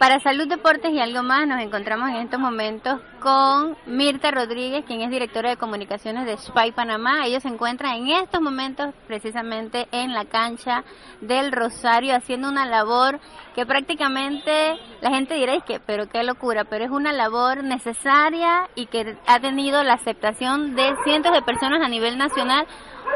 Para 0.00 0.18
Salud, 0.18 0.48
Deportes 0.48 0.94
y 0.94 0.98
algo 0.98 1.22
más 1.22 1.46
nos 1.46 1.60
encontramos 1.60 2.08
en 2.08 2.16
estos 2.16 2.40
momentos 2.40 3.02
con 3.20 3.76
Mirta 3.84 4.30
Rodríguez, 4.30 4.82
quien 4.86 5.02
es 5.02 5.10
directora 5.10 5.50
de 5.50 5.58
comunicaciones 5.58 6.24
de 6.24 6.38
Spy 6.38 6.72
Panamá. 6.72 7.26
Ellos 7.26 7.42
se 7.42 7.50
encuentran 7.50 7.96
en 7.96 8.08
estos 8.08 8.40
momentos 8.40 8.94
precisamente 9.06 9.88
en 9.92 10.14
la 10.14 10.24
cancha 10.24 10.84
del 11.20 11.52
Rosario 11.52 12.16
haciendo 12.16 12.48
una 12.48 12.64
labor 12.64 13.20
que 13.54 13.66
prácticamente 13.66 14.78
la 15.02 15.10
gente 15.10 15.34
dirá 15.34 15.60
que, 15.60 15.80
pero 15.80 16.08
qué 16.08 16.24
locura, 16.24 16.64
pero 16.64 16.86
es 16.86 16.90
una 16.90 17.12
labor 17.12 17.62
necesaria 17.62 18.70
y 18.74 18.86
que 18.86 19.18
ha 19.26 19.38
tenido 19.38 19.82
la 19.82 19.92
aceptación 19.92 20.76
de 20.76 20.94
cientos 21.04 21.30
de 21.30 21.42
personas 21.42 21.82
a 21.84 21.90
nivel 21.90 22.16
nacional. 22.16 22.66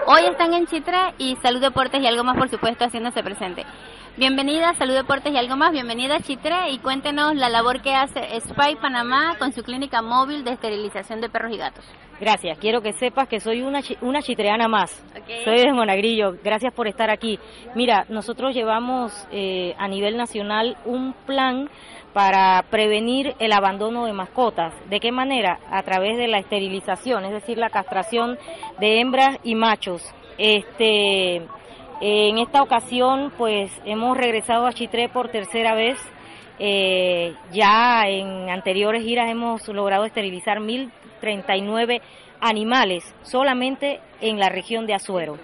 Hoy 0.07 0.27
están 0.27 0.53
en 0.53 0.67
Chitre 0.67 1.15
y 1.17 1.37
Salud, 1.37 1.63
Deportes 1.63 2.03
y 2.03 2.07
algo 2.07 2.25
más, 2.25 2.37
por 2.37 2.51
supuesto, 2.51 2.85
haciéndose 2.85 3.23
presente. 3.23 3.65
Bienvenida 4.17 4.75
Salud 4.75 4.95
Deportes 4.95 5.33
y 5.33 5.37
algo 5.37 5.57
más, 5.57 5.73
bienvenida 5.73 6.15
a 6.15 6.21
Chitre 6.21 6.71
y 6.71 6.79
cuéntenos 6.79 7.35
la 7.35 7.49
labor 7.49 7.83
que 7.83 7.97
hace 7.97 8.21
Spy 8.43 8.77
Panamá 8.81 9.35
con 9.41 9.53
su 9.53 9.65
clínica 9.65 10.03
móvil 10.03 10.45
de 10.45 10.53
esterilización 10.53 11.21
de 11.21 11.29
perros 11.29 11.53
y 11.53 11.57
gatos. 11.57 11.85
Gracias, 12.21 12.57
quiero 12.59 12.81
que 12.81 12.93
sepas 12.93 13.27
que 13.27 13.41
soy 13.41 13.63
una, 13.63 13.81
una 14.03 14.23
chitreana 14.23 14.69
más. 14.69 15.05
Soy 15.43 15.59
de 15.59 15.73
Monagrillo, 15.73 16.37
gracias 16.45 16.73
por 16.73 16.87
estar 16.87 17.11
aquí. 17.11 17.41
Mira, 17.75 18.07
nosotros 18.09 18.55
llevamos 18.55 19.27
eh, 19.33 19.75
a 19.79 19.89
nivel 19.89 20.17
nacional 20.17 20.77
un 20.85 21.13
plan 21.27 21.69
para 22.13 22.63
prevenir 22.71 23.35
el 23.41 23.53
abandono 23.53 24.07
de 24.07 24.13
mascotas. 24.13 24.75
¿De 24.89 25.01
qué 25.01 25.11
manera? 25.11 25.59
A 25.73 25.83
través 25.83 26.17
de 26.19 26.29
la 26.29 26.39
esterilización, 26.39 27.25
es 27.25 27.33
decir, 27.33 27.59
la 27.59 27.71
castración 27.71 28.39
de 28.79 29.01
hembras 29.01 29.39
y 29.43 29.57
machos. 29.57 30.15
Este 30.39 31.43
en 32.01 32.39
esta 32.39 32.63
ocasión, 32.63 33.33
pues 33.37 33.71
hemos 33.85 34.17
regresado 34.17 34.67
a 34.67 34.73
Chitré 34.73 35.09
por 35.09 35.29
tercera 35.29 35.75
vez. 35.75 35.99
Eh, 36.59 37.35
ya 37.53 38.05
en 38.07 38.49
anteriores 38.49 39.03
giras 39.03 39.29
hemos 39.29 39.67
logrado 39.69 40.05
esterilizar 40.05 40.61
1.039 40.61 42.01
animales 42.41 43.15
solamente 43.23 44.01
en 44.21 44.39
la 44.39 44.49
región 44.49 44.87
de 44.87 44.95
Azuero. 44.95 45.39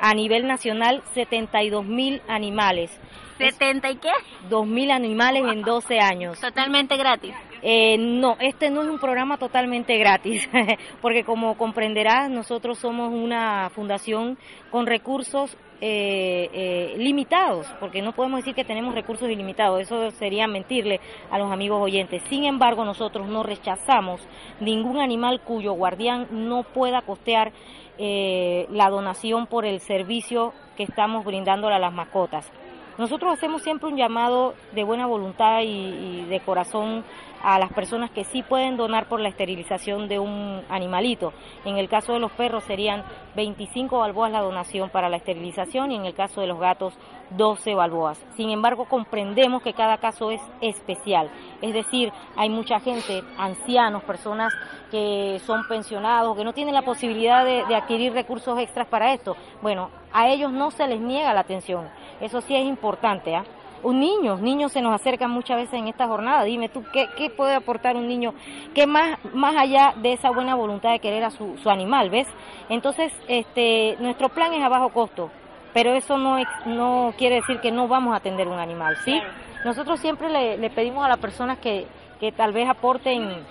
A 0.00 0.14
nivel 0.14 0.46
nacional, 0.46 1.02
72.000 1.14 2.20
animales. 2.28 2.90
¿70 3.38 3.92
y 3.92 3.96
qué? 3.96 4.12
2.000 4.50 4.92
animales 4.92 5.44
en 5.50 5.62
12 5.62 5.98
años. 5.98 6.40
Totalmente 6.40 6.96
gratis. 6.96 7.34
Eh, 7.62 7.96
no, 7.96 8.36
este 8.40 8.70
no 8.70 8.82
es 8.82 8.88
un 8.88 8.98
programa 8.98 9.36
totalmente 9.36 9.96
gratis, 9.96 10.48
porque 11.00 11.24
como 11.24 11.56
comprenderás, 11.56 12.28
nosotros 12.28 12.78
somos 12.78 13.12
una 13.12 13.70
fundación 13.70 14.36
con 14.70 14.86
recursos 14.86 15.56
eh, 15.84 16.48
eh, 16.52 16.94
limitados, 16.96 17.66
porque 17.80 18.02
no 18.02 18.12
podemos 18.12 18.38
decir 18.38 18.54
que 18.54 18.64
tenemos 18.64 18.94
recursos 18.94 19.28
ilimitados, 19.28 19.80
eso 19.80 20.12
sería 20.12 20.46
mentirle 20.46 21.00
a 21.28 21.38
los 21.38 21.50
amigos 21.50 21.82
oyentes. 21.82 22.22
Sin 22.28 22.44
embargo, 22.44 22.84
nosotros 22.84 23.26
no 23.26 23.42
rechazamos 23.42 24.20
ningún 24.60 25.00
animal 25.00 25.40
cuyo 25.40 25.72
guardián 25.72 26.28
no 26.30 26.62
pueda 26.62 27.02
costear 27.02 27.50
eh, 27.98 28.68
la 28.70 28.90
donación 28.90 29.48
por 29.48 29.64
el 29.64 29.80
servicio 29.80 30.52
que 30.76 30.84
estamos 30.84 31.24
brindándole 31.24 31.74
a 31.74 31.80
las 31.80 31.92
mascotas. 31.92 32.48
Nosotros 32.96 33.32
hacemos 33.32 33.62
siempre 33.62 33.88
un 33.88 33.96
llamado 33.96 34.54
de 34.76 34.84
buena 34.84 35.06
voluntad 35.06 35.62
y 35.64 36.26
de 36.26 36.40
corazón 36.40 37.02
a 37.42 37.58
las 37.58 37.72
personas 37.72 38.10
que 38.10 38.24
sí 38.24 38.42
pueden 38.42 38.76
donar 38.76 39.08
por 39.08 39.20
la 39.20 39.28
esterilización 39.28 40.08
de 40.08 40.18
un 40.18 40.62
animalito. 40.68 41.32
En 41.64 41.76
el 41.76 41.88
caso 41.88 42.12
de 42.12 42.20
los 42.20 42.32
perros 42.32 42.64
serían 42.64 43.04
25 43.34 43.98
balboas 43.98 44.30
la 44.30 44.40
donación 44.40 44.90
para 44.90 45.08
la 45.08 45.16
esterilización 45.16 45.92
y 45.92 45.96
en 45.96 46.06
el 46.06 46.14
caso 46.14 46.40
de 46.40 46.46
los 46.46 46.58
gatos 46.58 46.94
12 47.30 47.74
balboas. 47.74 48.22
Sin 48.36 48.50
embargo, 48.50 48.84
comprendemos 48.86 49.62
que 49.62 49.72
cada 49.72 49.98
caso 49.98 50.30
es 50.30 50.40
especial. 50.60 51.30
Es 51.60 51.74
decir, 51.74 52.12
hay 52.36 52.48
mucha 52.48 52.78
gente, 52.80 53.22
ancianos, 53.38 54.02
personas 54.04 54.52
que 54.90 55.40
son 55.46 55.66
pensionados, 55.66 56.36
que 56.36 56.44
no 56.44 56.52
tienen 56.52 56.74
la 56.74 56.82
posibilidad 56.82 57.44
de, 57.44 57.62
adquirir 57.74 58.12
recursos 58.12 58.58
extras 58.58 58.86
para 58.86 59.14
esto. 59.14 59.36
Bueno, 59.62 59.90
a 60.12 60.28
ellos 60.28 60.52
no 60.52 60.70
se 60.70 60.86
les 60.86 61.00
niega 61.00 61.32
la 61.32 61.40
atención. 61.40 61.88
Eso 62.20 62.40
sí 62.42 62.54
es 62.54 62.64
importante. 62.66 63.34
¿ah? 63.34 63.44
Un 63.82 64.00
niño, 64.00 64.36
niños 64.36 64.72
se 64.72 64.80
nos 64.80 64.94
acercan 64.94 65.30
muchas 65.30 65.56
veces 65.56 65.74
en 65.74 65.88
esta 65.88 66.06
jornada. 66.06 66.44
Dime 66.44 66.68
tú, 66.68 66.84
¿qué, 66.92 67.08
qué 67.16 67.30
puede 67.30 67.54
aportar 67.54 67.96
un 67.96 68.06
niño? 68.06 68.34
¿Qué 68.74 68.86
más, 68.86 69.18
más 69.34 69.54
allá 69.56 69.94
de 69.96 70.12
esa 70.12 70.30
buena 70.30 70.54
voluntad 70.54 70.92
de 70.92 71.00
querer 71.00 71.24
a 71.24 71.30
su, 71.30 71.56
su 71.58 71.70
animal, 71.70 72.10
ves? 72.10 72.28
Entonces, 72.68 73.12
este, 73.28 73.96
nuestro 74.00 74.28
plan 74.28 74.52
es 74.54 74.62
a 74.62 74.68
bajo 74.68 74.90
costo, 74.90 75.30
pero 75.72 75.92
eso 75.92 76.16
no, 76.16 76.38
no 76.66 77.12
quiere 77.16 77.36
decir 77.36 77.60
que 77.60 77.72
no 77.72 77.88
vamos 77.88 78.14
a 78.14 78.18
atender 78.18 78.48
un 78.48 78.58
animal, 78.58 78.96
¿sí? 79.04 79.20
Nosotros 79.64 80.00
siempre 80.00 80.28
le, 80.28 80.58
le 80.58 80.70
pedimos 80.70 81.04
a 81.04 81.08
las 81.08 81.18
personas 81.18 81.58
que, 81.58 81.86
que 82.20 82.32
tal 82.32 82.52
vez 82.52 82.68
aporten 82.68 83.44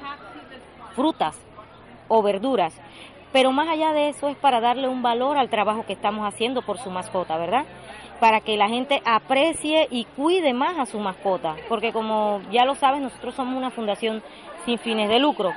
frutas 0.96 1.40
o 2.08 2.22
verduras, 2.22 2.80
pero 3.32 3.52
más 3.52 3.70
allá 3.70 3.94
de 3.94 4.10
eso 4.10 4.28
es 4.28 4.36
para 4.36 4.60
darle 4.60 4.90
un 4.90 5.02
valor 5.02 5.38
al 5.38 5.50
trabajo 5.50 5.86
que 5.86 5.94
estamos 5.94 6.28
haciendo 6.28 6.62
por 6.62 6.78
su 6.78 6.90
mascota, 6.90 7.38
¿verdad? 7.38 7.66
Para 8.22 8.40
que 8.40 8.56
la 8.56 8.70
gente 8.70 9.02
aprecie 9.04 9.88
y 9.90 10.06
cuide 10.06 10.54
más 10.54 10.78
a 10.78 10.86
su 10.86 11.00
mascota, 11.00 11.56
porque 11.68 11.92
como 11.92 12.40
ya 12.52 12.66
lo 12.66 12.76
sabes, 12.76 13.02
nosotros 13.02 13.34
somos 13.34 13.58
una 13.58 13.72
fundación 13.72 14.22
sin 14.64 14.78
fines 14.78 15.10
de 15.10 15.18
lucro. 15.18 15.52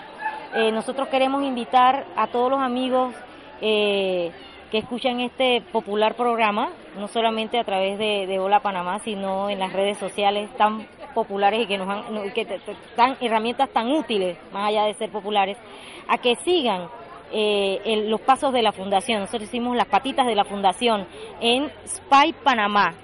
Eh, 0.54 0.72
nosotros 0.72 1.08
queremos 1.08 1.44
invitar 1.44 2.06
a 2.16 2.26
todos 2.26 2.50
los 2.50 2.60
amigos 2.60 3.14
eh, 3.60 4.32
que 4.70 4.78
escuchan 4.78 5.20
este 5.20 5.60
popular 5.72 6.14
programa, 6.14 6.70
no 6.98 7.06
solamente 7.06 7.58
a 7.58 7.64
través 7.64 7.98
de, 7.98 8.38
Hola 8.40 8.60
Panamá, 8.60 8.98
sino 9.00 9.50
en 9.50 9.58
las 9.58 9.74
redes 9.74 9.98
sociales 9.98 10.48
tan 10.56 10.86
populares 11.14 11.60
y 11.60 11.66
que 11.66 11.76
nos 11.76 11.86
han, 11.86 12.30
que 12.32 12.46
herramientas 13.20 13.68
tan 13.74 13.90
útiles, 13.90 14.38
más 14.54 14.70
allá 14.70 14.84
de 14.84 14.94
ser 14.94 15.10
populares, 15.10 15.58
a 16.08 16.16
que 16.16 16.34
sigan 16.36 16.88
eh, 17.36 18.04
los 18.06 18.20
pasos 18.20 18.52
de 18.52 18.62
la 18.62 18.70
fundación. 18.70 19.18
Nosotros 19.20 19.48
hicimos 19.48 19.76
las 19.76 19.88
patitas 19.88 20.24
de 20.26 20.36
la 20.36 20.44
fundación 20.44 21.04
en 21.40 21.68
Spy 21.84 22.32
Panamá, 22.44 22.94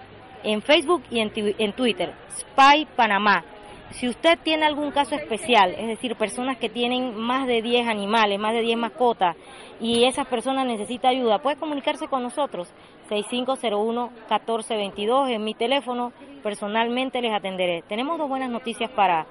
en 0.45 0.63
Facebook 0.63 1.03
y 1.11 1.19
en, 1.19 1.33
en 1.35 1.73
Twitter. 1.73 2.15
Spy 2.31 2.87
Panamá. 2.95 3.43
Si 3.91 4.09
usted 4.09 4.39
tiene 4.41 4.67
algún 4.67 4.93
caso 4.93 5.17
especial, 5.17 5.75
es 5.77 5.89
decir, 5.89 6.15
personas 6.15 6.59
que 6.59 6.69
tienen 6.69 7.17
más 7.17 7.49
de 7.49 7.61
10 7.61 7.89
animales, 7.89 8.39
más 8.39 8.53
de 8.53 8.61
10 8.61 8.79
mascotas, 8.79 9.37
y 9.81 10.05
esas 10.05 10.29
personas 10.29 10.65
necesitan 10.65 11.11
ayuda, 11.11 11.41
puede 11.41 11.57
comunicarse 11.57 12.07
con 12.07 12.23
nosotros. 12.23 12.73
6501-1422 13.09 15.31
en 15.31 15.43
mi 15.43 15.55
teléfono, 15.55 16.13
personalmente 16.45 17.21
les 17.21 17.35
atenderé. 17.35 17.83
Tenemos 17.89 18.17
dos 18.17 18.29
buenas 18.29 18.51
noticias 18.51 18.93
para 18.93 19.27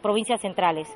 provincias 0.00 0.42
centrales. 0.42 0.86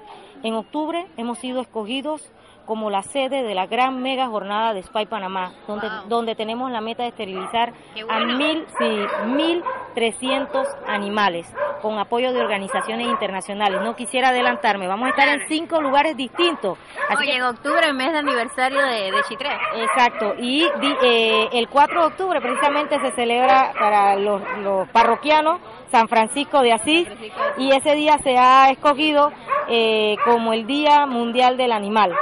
En 0.44 0.54
octubre 0.54 1.08
hemos 1.16 1.38
sido 1.38 1.60
escogidos 1.60 2.30
como 2.68 2.90
la 2.90 3.02
sede 3.02 3.42
de 3.42 3.54
la 3.54 3.66
gran 3.66 4.02
mega 4.02 4.26
jornada 4.26 4.74
de 4.74 4.82
Spy 4.82 5.06
Panamá, 5.06 5.52
donde, 5.66 5.88
donde 6.06 6.34
tenemos 6.34 6.70
la 6.70 6.82
meta 6.82 7.02
de 7.02 7.08
esterilizar 7.08 7.72
a 8.10 8.20
mil, 8.20 8.66
sí, 8.78 9.06
mil 9.28 9.64
trescientos 9.94 10.68
animales 10.86 11.50
con 11.80 11.98
apoyo 11.98 12.34
de 12.34 12.40
organizaciones 12.40 13.08
internacionales. 13.08 13.80
No 13.82 13.96
quisiera 13.96 14.28
adelantarme, 14.28 14.86
vamos 14.86 15.06
a 15.06 15.10
estar 15.10 15.28
en 15.28 15.48
cinco 15.48 15.80
lugares 15.80 16.14
distintos. 16.14 16.76
Oye, 17.18 17.36
en 17.36 17.42
octubre, 17.42 17.90
mes 17.94 18.12
de 18.12 18.18
aniversario 18.18 18.82
de, 18.82 19.12
de 19.12 19.22
Chitré. 19.26 19.56
Exacto, 19.76 20.34
y 20.38 20.64
eh, 21.02 21.48
el 21.52 21.68
4 21.68 22.00
de 22.00 22.06
octubre 22.06 22.40
precisamente 22.42 23.00
se 23.00 23.12
celebra 23.12 23.72
para 23.78 24.16
los, 24.16 24.42
los 24.58 24.86
parroquianos 24.90 25.58
San 25.90 26.08
Francisco 26.08 26.60
de 26.60 26.72
Asís 26.72 27.08
y 27.56 27.72
ese 27.72 27.94
día 27.94 28.18
se 28.18 28.36
ha 28.36 28.70
escogido 28.70 29.32
eh, 29.68 30.16
como 30.24 30.52
el 30.52 30.66
Día 30.66 31.06
Mundial 31.06 31.56
del 31.56 31.72
Animal. 31.72 32.12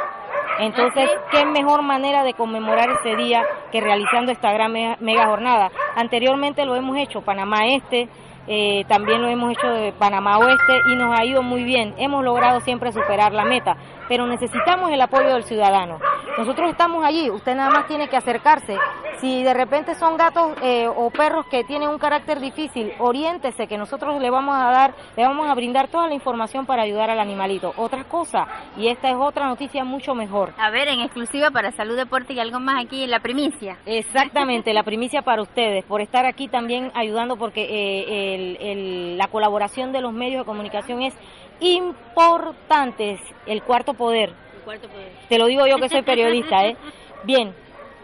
Entonces, 0.58 1.08
¿qué 1.30 1.44
mejor 1.44 1.82
manera 1.82 2.22
de 2.22 2.34
conmemorar 2.34 2.88
ese 2.90 3.16
día 3.16 3.44
que 3.70 3.80
realizando 3.80 4.32
esta 4.32 4.52
gran 4.52 4.72
mega, 4.72 5.26
jornada? 5.26 5.70
Anteriormente 5.96 6.64
lo 6.64 6.76
hemos 6.76 6.96
hecho 6.96 7.20
Panamá 7.20 7.66
Este, 7.66 8.08
eh, 8.48 8.84
también 8.86 9.22
lo 9.22 9.28
hemos 9.28 9.52
hecho 9.52 9.68
de 9.68 9.92
Panamá 9.92 10.38
Oeste 10.38 10.80
y 10.92 10.96
nos 10.96 11.18
ha 11.18 11.24
ido 11.24 11.42
muy 11.42 11.64
bien. 11.64 11.94
Hemos 11.98 12.24
logrado 12.24 12.60
siempre 12.60 12.92
superar 12.92 13.32
la 13.32 13.44
meta. 13.44 13.76
Pero 14.08 14.26
necesitamos 14.26 14.90
el 14.90 15.00
apoyo 15.00 15.28
del 15.28 15.44
ciudadano. 15.44 15.98
Nosotros 16.38 16.70
estamos 16.70 17.04
allí, 17.04 17.30
usted 17.30 17.54
nada 17.54 17.70
más 17.70 17.86
tiene 17.86 18.08
que 18.08 18.16
acercarse. 18.16 18.76
Si 19.18 19.42
de 19.42 19.54
repente 19.54 19.94
son 19.94 20.18
gatos 20.18 20.54
eh, 20.62 20.86
o 20.86 21.10
perros 21.10 21.46
que 21.46 21.64
tienen 21.64 21.88
un 21.88 21.98
carácter 21.98 22.38
difícil, 22.38 22.92
oriéntese 22.98 23.66
que 23.66 23.78
nosotros 23.78 24.20
le 24.20 24.28
vamos 24.28 24.54
a 24.54 24.70
dar, 24.70 24.94
le 25.16 25.24
vamos 25.24 25.48
a 25.48 25.54
brindar 25.54 25.88
toda 25.88 26.06
la 26.06 26.14
información 26.14 26.66
para 26.66 26.82
ayudar 26.82 27.08
al 27.08 27.20
animalito. 27.20 27.72
Otra 27.78 28.04
cosa, 28.04 28.46
y 28.76 28.88
esta 28.88 29.08
es 29.08 29.16
otra 29.16 29.46
noticia 29.46 29.84
mucho 29.84 30.14
mejor. 30.14 30.52
A 30.58 30.70
ver, 30.70 30.88
en 30.88 31.00
exclusiva 31.00 31.50
para 31.50 31.72
Salud 31.72 31.96
Deporte 31.96 32.34
y 32.34 32.40
algo 32.40 32.60
más 32.60 32.84
aquí, 32.84 33.06
la 33.06 33.20
primicia. 33.20 33.78
Exactamente, 33.86 34.74
la 34.74 34.82
primicia 34.82 35.22
para 35.22 35.40
ustedes, 35.40 35.84
por 35.86 36.02
estar 36.02 36.26
aquí 36.26 36.48
también 36.48 36.92
ayudando, 36.94 37.36
porque 37.38 37.66
eh, 37.68 39.14
la 39.16 39.28
colaboración 39.28 39.92
de 39.92 40.02
los 40.02 40.12
medios 40.12 40.42
de 40.42 40.44
comunicación 40.44 41.00
es 41.00 41.14
importante. 41.60 43.18
El 43.46 43.62
cuarto 43.62 43.94
poder. 43.94 44.30
El 44.54 44.62
cuarto 44.62 44.88
poder. 44.88 45.12
Te 45.28 45.38
lo 45.38 45.46
digo 45.46 45.66
yo 45.66 45.78
que 45.78 45.88
soy 45.88 46.02
periodista, 46.02 46.64
¿eh? 46.66 46.76
Bien, 47.24 47.54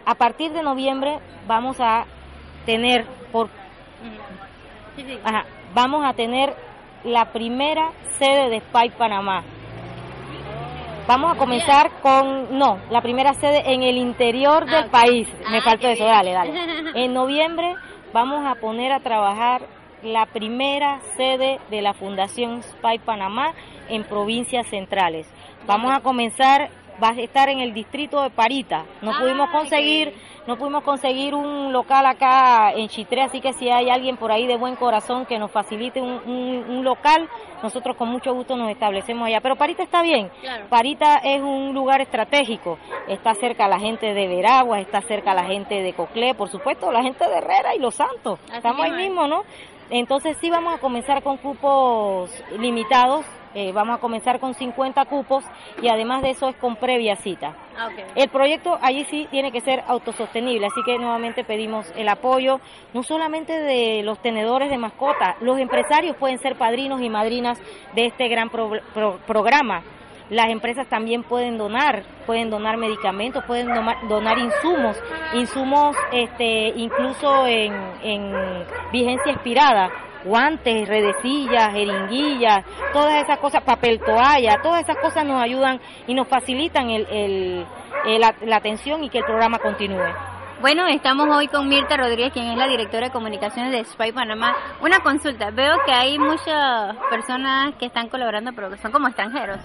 a 0.05 0.15
partir 0.15 0.53
de 0.53 0.63
noviembre 0.63 1.19
vamos 1.47 1.77
a 1.81 2.07
tener 2.67 3.05
por 3.31 3.49
vamos 5.75 6.05
a 6.05 6.13
tener 6.13 6.55
la 7.05 7.33
primera 7.33 7.93
sede 8.19 8.51
de 8.51 8.61
Spy 8.61 8.91
Panamá. 8.91 9.43
Vamos 11.07 11.35
a 11.35 11.39
comenzar 11.39 11.91
con, 12.01 12.57
no, 12.57 12.79
la 12.91 13.01
primera 13.01 13.35
sede 13.35 13.73
en 13.73 13.83
el 13.83 13.97
interior 13.97 14.67
del 14.67 14.85
ah, 14.85 14.91
país. 14.91 15.29
Me 15.51 15.59
ah, 15.59 15.63
faltó 15.63 15.89
eso, 15.89 16.05
dale, 16.05 16.33
dale. 16.33 16.53
En 16.95 17.13
noviembre 17.13 17.75
vamos 18.13 18.47
a 18.47 18.55
poner 18.55 18.93
a 18.93 19.01
trabajar 19.01 19.63
la 20.03 20.27
primera 20.27 21.01
sede 21.17 21.61
de 21.71 21.83
la 21.83 21.95
Fundación 21.95 22.63
Spy 22.63 22.99
Panamá 22.99 23.55
en 23.89 24.05
provincias 24.05 24.67
centrales. 24.69 25.27
Vamos 25.67 25.93
a 25.93 26.01
comenzar 26.01 26.71
va 27.03 27.11
a 27.11 27.21
estar 27.21 27.49
en 27.49 27.61
el 27.61 27.73
distrito 27.73 28.23
de 28.23 28.31
Parita. 28.31 28.85
No 29.01 29.13
pudimos 29.19 29.51
conseguir, 29.51 30.15
no 30.47 30.57
pudimos 30.57 30.83
conseguir 30.83 31.35
un 31.35 31.73
local 31.73 32.07
acá 32.07 32.73
en 32.73 32.89
Chitré, 32.89 33.23
así 33.23 33.41
que 33.41 33.53
si 33.53 33.69
hay 33.69 33.91
alguien 33.91 34.17
por 34.17 34.33
ahí 34.33 34.47
de 34.47 34.57
buen 34.57 34.77
corazón 34.77 35.27
que 35.27 35.39
nos 35.39 35.51
facilite 35.51 36.01
un, 36.01 36.83
local, 36.85 37.29
nosotros 37.63 37.97
con 37.97 38.09
mucho 38.09 38.35
gusto 38.35 38.57
nos 38.57 38.71
establecemos 38.71 39.27
allá. 39.27 39.41
Pero 39.41 39.57
Parita 39.57 39.83
está 39.83 40.03
bien. 40.03 40.31
Parita 40.69 41.17
es 41.19 41.41
un 41.41 41.75
lugar 41.75 42.01
estratégico. 42.01 42.79
Está 43.09 43.35
cerca 43.35 43.69
la 43.69 43.79
gente 43.79 44.15
de 44.15 44.27
Veragua, 44.27 44.81
está 44.81 45.01
cerca 45.03 45.35
la 45.35 45.45
gente 45.45 45.83
de 45.83 45.93
Coclé, 45.93 46.35
por 46.35 46.49
supuesto, 46.49 46.91
la 46.91 47.03
gente 47.03 47.29
de 47.29 47.37
Herrera 47.37 47.75
y 47.75 47.79
Los 47.79 47.95
Santos. 47.95 48.41
Estamos 48.53 48.85
ahí 48.85 48.93
mismo, 48.93 49.27
¿no? 49.27 49.43
Entonces 49.91 50.37
sí 50.41 50.51
vamos 50.51 50.75
a 50.75 50.79
comenzar 50.79 51.23
con 51.23 51.37
cupos 51.37 52.31
limitados 52.59 53.25
eh, 53.55 53.73
vamos 53.73 53.97
a 53.97 54.01
comenzar 54.01 54.41
con 54.41 54.55
50 54.55 55.05
cupos 55.05 55.45
y 55.83 55.89
además 55.89 56.23
de 56.23 56.31
eso 56.31 56.49
es 56.49 56.57
con 56.57 56.77
previa 56.77 57.17
cita. 57.17 57.55
Ah, 57.77 57.91
el 58.15 58.29
proyecto 58.31 58.79
allí 58.81 59.05
sí 59.05 59.29
tiene 59.31 59.53
que 59.53 59.61
ser 59.61 59.85
autosostenible, 59.87 60.67
así 60.67 60.81
que 60.87 60.99
nuevamente 60.99 61.45
pedimos 61.45 61.93
el 61.97 62.09
apoyo 62.09 62.61
no 62.95 63.03
solamente 63.03 63.53
de 63.53 64.03
los 64.05 64.19
tenedores 64.21 64.71
de 64.71 64.79
mascotas, 64.79 65.37
los 65.43 65.59
empresarios 65.59 66.17
pueden 66.17 66.39
ser 66.39 66.57
padrinos 66.57 67.03
y 67.03 67.11
madrinas 67.11 67.59
de 67.95 68.07
este 68.07 68.29
gran 68.29 68.49
programa. 68.51 69.83
Las 70.33 70.49
empresas 70.49 70.89
también 70.89 71.23
pueden 71.23 71.59
donar, 71.59 72.05
pueden 72.25 72.49
donar 72.49 72.79
medicamentos, 72.79 73.45
pueden 73.45 73.69
donar, 74.09 74.39
insumos, 74.39 74.97
insumos 75.35 75.95
este, 76.11 76.73
incluso 76.75 77.47
en, 77.47 77.75
en 78.03 78.33
vigencia 78.91 79.33
expirada 79.33 79.91
guantes, 80.25 80.89
redecillas, 80.89 81.73
jeringuillas, 81.73 82.65
todas 82.95 83.23
esas 83.23 83.39
cosas, 83.39 83.63
papel 83.63 84.01
toalla, 84.01 84.63
todas 84.63 84.83
esas 84.83 84.97
cosas 84.97 85.27
nos 85.27 85.43
ayudan 85.43 85.81
y 86.07 86.15
nos 86.15 86.29
facilitan 86.29 86.89
el, 86.89 87.67
la, 88.07 88.57
atención 88.57 89.05
y 89.05 89.11
que 89.11 89.19
el 89.19 89.25
programa 89.25 89.59
continúe. 89.59 90.09
Bueno, 90.63 90.87
estamos 90.87 91.29
hoy 91.29 91.49
con 91.49 91.69
Mirta 91.69 91.97
Rodríguez, 91.97 92.33
quien 92.33 92.47
es 92.47 92.57
la 92.57 92.69
directora 92.69 93.09
de 93.09 93.13
comunicaciones 93.13 93.73
de 93.73 93.85
Spy 93.85 94.13
Panamá. 94.13 94.55
Una 94.81 95.01
consulta, 95.01 95.51
veo 95.51 95.77
que 95.85 95.93
hay 95.93 96.19
muchas 96.19 96.97
personas 97.11 97.75
que 97.81 97.87
están 97.87 98.09
colaborando, 98.09 98.53
pero 98.55 98.71
que 98.71 98.79
son 98.79 98.93
como 98.93 99.09
extranjeros. 99.09 99.59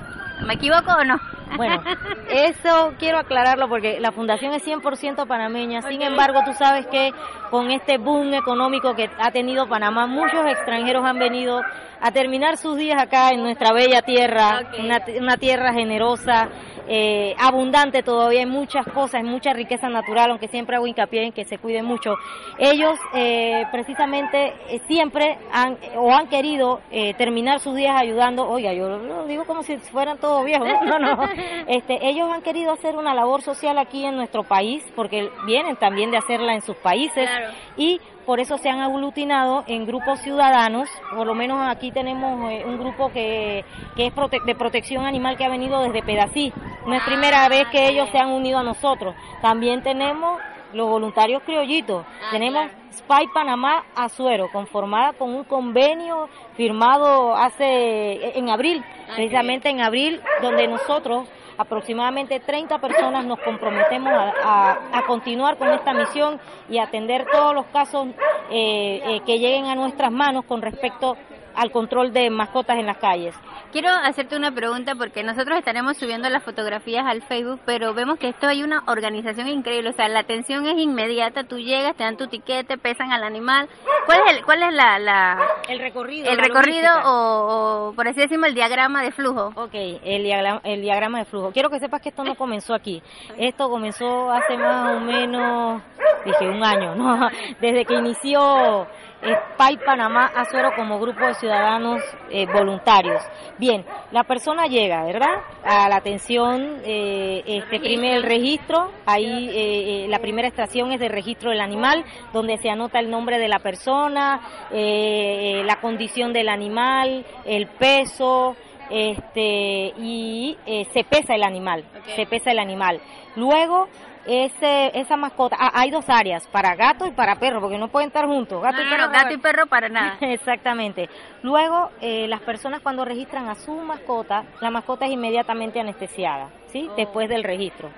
¿Me 0.46 0.54
equivoco 0.54 0.92
o 0.92 1.04
no? 1.04 1.20
Bueno, 1.56 1.82
eso 2.30 2.94
quiero 3.00 3.20
aclararlo 3.20 3.70
porque 3.70 4.00
la 4.00 4.12
fundación 4.12 4.54
es 4.54 4.66
100% 4.66 5.28
panameña. 5.28 5.82
Sin 5.82 6.02
embargo, 6.02 6.42
tú 6.46 6.54
sabes 6.54 6.86
que 6.88 7.12
con 7.50 7.72
este 7.72 7.98
boom 7.98 8.34
económico 8.34 8.96
que 8.96 9.10
ha 9.20 9.32
tenido 9.32 9.68
Panamá, 9.68 10.08
muchos 10.08 10.46
extranjeros 10.46 11.06
han 11.06 11.20
venido 11.20 11.62
a 12.02 12.12
terminar 12.12 12.58
sus 12.58 12.78
días 12.78 13.02
acá 13.02 13.32
en 13.32 13.42
nuestra 13.42 13.74
bella 13.74 14.02
tierra, 14.02 14.62
una, 14.80 15.38
tierra 15.38 15.74
generosa, 15.74 16.50
eh, 16.88 17.36
abundante 17.38 18.04
todavía, 18.04 18.40
hay 18.40 18.46
muchas 18.46 18.86
cosas, 18.88 19.16
hay 19.16 19.24
mucha 19.24 19.54
riqueza 19.54 19.90
natural, 19.90 20.32
aunque 20.32 20.48
siempre 20.48 20.76
hago 20.76 20.88
hincapié 20.88 21.24
en 21.26 21.32
que 21.34 21.46
se 21.46 21.58
cuide 21.58 21.84
mucho. 21.84 22.16
Ellos 22.58 22.98
eh, 23.14 23.66
precisamente 23.72 24.54
eh, 24.70 24.82
siempre 24.88 25.38
han 25.52 25.78
o 25.96 26.12
han 26.12 26.28
querido 26.28 26.82
terminar 27.18 27.60
sus 27.60 27.76
días 27.76 27.96
ayudando, 28.00 28.48
oiga, 28.48 28.74
yo 28.74 28.90
lo 28.90 29.26
digo 29.26 29.46
como 29.46 29.64
si 29.64 29.78
fueran 29.78 30.18
todos 30.18 30.46
viejos, 30.46 30.68
no, 30.86 31.00
no, 31.00 31.18
este, 31.68 32.08
ellos 32.08 32.30
han 32.32 32.42
querido 32.42 32.72
hacer 32.74 32.96
una 32.96 33.14
labor 33.14 33.42
social 33.42 33.78
aquí 33.78 34.06
en 34.06 34.16
nuestro 34.16 34.44
país, 34.44 34.84
porque 34.96 35.30
vienen 35.46 35.76
también 35.76 36.12
de 36.12 36.18
hacerla 36.18 36.54
en 36.54 36.62
sus 36.62 36.76
países. 36.78 37.30
Y 37.76 38.00
por 38.28 38.42
eso 38.42 38.58
se 38.58 38.70
han 38.70 38.82
aglutinado 38.82 39.64
en 39.68 39.86
grupos 39.86 40.20
ciudadanos, 40.20 40.90
por 41.16 41.26
lo 41.26 41.34
menos 41.34 41.66
aquí 41.66 41.92
tenemos 41.92 42.52
eh, 42.52 42.66
un 42.66 42.78
grupo 42.78 43.10
que, 43.10 43.64
es 43.96 44.14
de 44.46 44.56
protección 44.56 45.06
animal 45.06 45.38
que 45.38 45.46
ha 45.46 45.50
venido 45.50 45.82
desde 45.82 46.04
Pedací, 46.04 46.52
no 46.86 46.94
es 46.94 47.02
primera 47.04 47.48
vez 47.48 47.70
que 47.70 47.88
ellos 47.88 48.10
se 48.12 48.18
han 48.18 48.32
unido 48.32 48.60
a 48.60 48.64
nosotros, 48.64 49.16
también 49.42 49.82
tenemos 49.82 50.42
los 50.74 50.90
voluntarios 50.90 51.42
criollitos, 51.44 52.06
ah, 52.06 52.28
tenemos 52.30 52.68
Spy 52.92 53.28
Panamá 53.34 53.86
Azuero, 53.96 54.52
conformada 54.52 55.14
con 55.14 55.34
un 55.34 55.46
convenio 55.46 56.28
firmado 56.58 57.34
hace 57.34 58.38
en 58.38 58.50
abril, 58.50 58.84
ah, 59.08 59.14
precisamente 59.16 59.70
en 59.70 59.80
abril, 59.80 60.22
donde 60.42 60.68
nosotros 60.68 61.30
aproximadamente 61.58 62.40
30 62.40 62.78
personas 62.80 63.26
nos 63.26 63.40
comprometemos 63.40 64.12
a, 64.14 65.04
continuar 65.08 65.58
con 65.58 65.70
esta 65.70 65.94
misión 65.94 66.40
y 66.70 66.80
atender 66.80 67.26
todos 67.32 67.56
los 67.56 67.66
casos 67.68 68.08
eh, 68.52 69.02
eh, 69.04 69.22
que 69.26 69.40
lleguen 69.40 69.66
a 69.66 69.76
nuestras 69.76 70.12
manos 70.12 70.46
con 70.46 70.62
respecto 70.62 71.16
al 71.58 71.72
control 71.72 72.14
de 72.14 72.30
mascotas 72.30 72.78
en 72.78 72.86
las 72.86 72.98
calles. 72.98 73.36
Quiero 73.72 73.90
hacerte 73.90 74.38
una 74.38 74.52
pregunta 74.52 74.94
porque 74.96 75.24
nosotros 75.24 75.58
estaremos 75.58 75.98
subiendo 75.98 76.30
las 76.30 76.44
fotografías 76.44 77.06
al 77.06 77.22
Facebook, 77.24 77.60
pero 77.66 77.94
vemos 77.94 78.18
que 78.18 78.30
esto 78.30 78.48
hay 78.48 78.64
una 78.64 78.84
organización 78.88 79.48
increíble, 79.50 79.90
o 79.90 79.94
sea, 79.94 80.08
la 80.08 80.20
atención 80.20 80.66
es 80.68 80.78
inmediata, 80.78 81.44
tú 81.44 81.58
llegas, 81.58 81.96
te 81.96 82.04
dan 82.04 82.16
tu 82.16 82.28
tiquete, 82.28 82.78
pesan 82.78 83.12
al 83.12 83.24
animal. 83.24 83.68
¿Cuál 84.06 84.20
es 84.26 84.38
el, 84.38 84.46
cuál 84.46 84.64
es 84.64 84.74
la, 84.74 85.38
el 85.68 85.80
recorrido? 85.80 86.30
El 86.30 86.38
recorrido 86.38 86.90
o, 87.06 87.94
por 87.94 88.08
así 88.08 88.22
decirlo 88.22 88.46
el 88.46 88.56
diagrama 88.56 89.04
de 89.04 89.12
flujo. 89.12 89.52
Ok, 89.56 89.74
el 89.74 90.24
diagrama, 90.24 90.62
el 90.64 90.82
diagrama 90.82 91.20
de 91.20 91.26
flujo. 91.26 91.52
Quiero 91.52 91.70
que 91.70 91.80
sepas 91.80 92.02
que 92.02 92.10
esto 92.10 92.24
no 92.24 92.36
comenzó 92.36 92.74
aquí. 92.74 93.02
Esto 93.38 93.70
comenzó 93.70 94.32
hace 94.32 94.58
más 94.58 94.96
o 94.96 95.00
menos, 95.00 95.82
dije 96.24 96.48
un 96.50 96.64
año, 96.64 96.96
¿no? 96.96 97.28
Desde 97.60 97.84
que 97.84 97.96
inició 97.96 98.88
Spy 99.22 99.78
Panamá 99.84 100.32
Azuero 100.36 100.72
como 100.76 101.00
grupo 101.00 101.26
de 101.26 101.34
ciudadanos 101.34 102.02
eh, 102.30 102.46
voluntarios. 102.46 103.22
Bien, 103.58 103.84
la 104.12 104.24
persona 104.24 104.68
llega, 104.68 105.04
¿verdad? 105.04 105.42
A 105.64 105.90
la 105.90 105.98
atención, 105.98 106.82
eh, 106.86 107.44
este 107.46 107.80
primer 107.80 108.22
registro, 108.22 108.92
ahí 109.06 109.50
eh, 109.52 110.06
la 110.08 110.20
primera 110.20 110.48
estación 110.48 110.92
es 110.92 111.00
de 111.00 111.10
registro 111.10 111.50
del 111.50 111.62
animal, 111.62 112.06
donde 112.32 112.58
se 112.58 112.70
anota 112.70 113.00
el 113.00 113.10
nombre 113.10 113.40
de 113.40 113.48
la 113.48 113.60
persona, 113.60 114.42
la 114.72 115.76
condición 115.82 116.32
del 116.34 116.50
animal, 116.50 117.26
el 117.46 117.68
peso, 117.68 118.56
este 118.90 119.94
y 119.98 120.58
se 120.94 121.04
pesa 121.04 121.36
el 121.36 121.44
animal, 121.44 121.84
se 122.16 122.26
pesa 122.26 122.52
el 122.52 122.60
animal. 122.60 123.02
Luego 123.36 123.88
ese, 124.28 124.92
esa 124.94 125.16
mascota, 125.18 125.56
ah, 125.60 125.72
hay 125.74 125.90
dos 125.90 126.10
áreas, 126.10 126.46
para 126.48 126.76
gato 126.76 127.08
y 127.08 127.12
para 127.12 127.36
perro, 127.36 127.62
porque 127.62 127.78
no 127.78 127.88
pueden 127.88 128.08
estar 128.08 128.26
juntos. 128.26 128.62
Gato, 128.62 128.82
y, 128.82 128.90
perro, 128.90 129.10
gato 129.10 129.34
y 129.34 129.38
perro 129.38 129.68
para 129.68 129.90
nada. 129.90 130.18
Exactamente. 130.22 131.10
Luego, 131.44 131.92
eh, 132.02 132.28
las 132.28 132.42
personas 132.42 132.82
cuando 132.82 133.06
registran 133.06 133.48
a 133.48 133.56
su 133.56 133.72
mascota, 133.72 134.44
la 134.62 134.70
mascota 134.70 135.06
es 135.06 135.12
inmediatamente 135.12 135.80
anestesiada, 135.80 136.50
¿sí? 136.72 136.88
Oh. 136.92 136.96
Después 136.96 137.30
del 137.30 137.44
registro. 137.44 137.90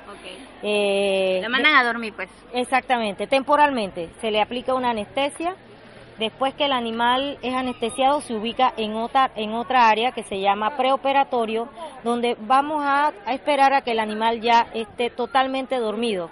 Eh, 0.61 1.39
la 1.41 1.49
mandan 1.49 1.75
a 1.75 1.83
dormir, 1.83 2.13
pues. 2.15 2.29
Exactamente, 2.53 3.27
temporalmente. 3.27 4.09
Se 4.21 4.29
le 4.29 4.41
aplica 4.41 4.73
una 4.73 4.91
anestesia 4.91 5.55
Después 6.19 6.53
que 6.53 6.65
el 6.65 6.73
animal 6.73 7.37
es 7.41 7.53
anestesiado, 7.53 8.19
se 8.19 8.35
ubica 8.35 8.73
en 8.75 8.93
otra, 8.95 9.31
en 9.37 9.53
otra 9.53 9.87
área 9.87 10.11
que 10.11 10.23
se 10.23 10.41
llama 10.41 10.75
preoperatorio, 10.75 11.69
donde 12.03 12.35
vamos 12.41 12.83
a, 12.85 13.13
esperar 13.29 13.73
a 13.73 13.81
que 13.81 13.91
el 13.91 13.99
animal 13.99 14.41
ya 14.41 14.67
esté 14.73 15.09
totalmente 15.09 15.77
dormido. 15.77 16.29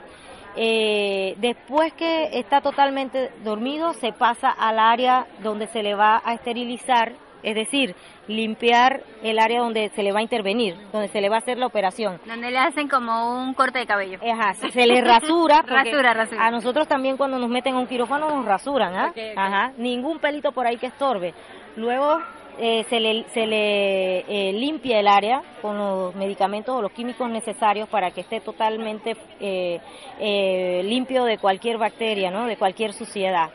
Eh, 0.57 1.35
después 1.37 1.93
que 1.93 2.37
está 2.37 2.59
totalmente 2.59 3.31
dormido, 3.45 3.93
se 3.93 4.11
pasa 4.11 4.49
al 4.49 4.77
área 4.77 5.25
donde 5.41 5.67
se 5.67 5.81
le 5.81 5.95
va 5.95 6.21
a 6.25 6.33
esterilizar 6.33 7.13
es 7.43 7.55
decir, 7.55 7.95
limpiar 8.27 9.01
el 9.23 9.39
área 9.39 9.61
donde 9.61 9.89
se 9.89 10.03
le 10.03 10.11
va 10.11 10.19
a 10.19 10.23
intervenir, 10.23 10.75
donde 10.91 11.07
se 11.07 11.21
le 11.21 11.29
va 11.29 11.35
a 11.35 11.39
hacer 11.39 11.57
la 11.57 11.65
operación. 11.65 12.19
Donde 12.25 12.51
le 12.51 12.57
hacen 12.57 12.87
como 12.87 13.41
un 13.41 13.53
corte 13.53 13.79
de 13.79 13.85
cabello. 13.85 14.19
Ajá, 14.21 14.53
se 14.53 14.87
le 14.87 15.01
rasura. 15.01 15.61
rasura, 15.61 16.13
rasura. 16.13 16.45
A 16.45 16.51
nosotros 16.51 16.87
también 16.87 17.17
cuando 17.17 17.39
nos 17.39 17.49
meten 17.49 17.75
a 17.75 17.79
un 17.79 17.87
quirófano 17.87 18.29
nos 18.29 18.45
rasuran, 18.45 18.95
¿ah? 18.95 19.13
Ajá, 19.35 19.71
ningún 19.77 20.19
pelito 20.19 20.51
por 20.51 20.67
ahí 20.67 20.77
que 20.77 20.87
estorbe. 20.87 21.33
Luego 21.75 22.19
eh, 22.59 22.85
se 22.89 22.99
le, 22.99 23.23
se 23.29 23.45
le 23.45 24.19
eh, 24.21 24.51
limpia 24.51 24.99
el 24.99 25.07
área 25.07 25.43
con 25.61 25.77
los 25.77 26.15
medicamentos 26.15 26.75
o 26.75 26.81
los 26.81 26.91
químicos 26.91 27.29
necesarios 27.29 27.87
para 27.87 28.09
que 28.09 28.21
esté 28.21 28.39
totalmente 28.39 29.15
eh, 29.39 30.81
limpio 30.83 31.23
de 31.25 31.37
cualquier 31.37 31.77
bacteria, 31.77 32.31
¿no? 32.31 32.47
de 32.47 32.57
cualquier 32.57 32.93
suciedad. 32.93 33.51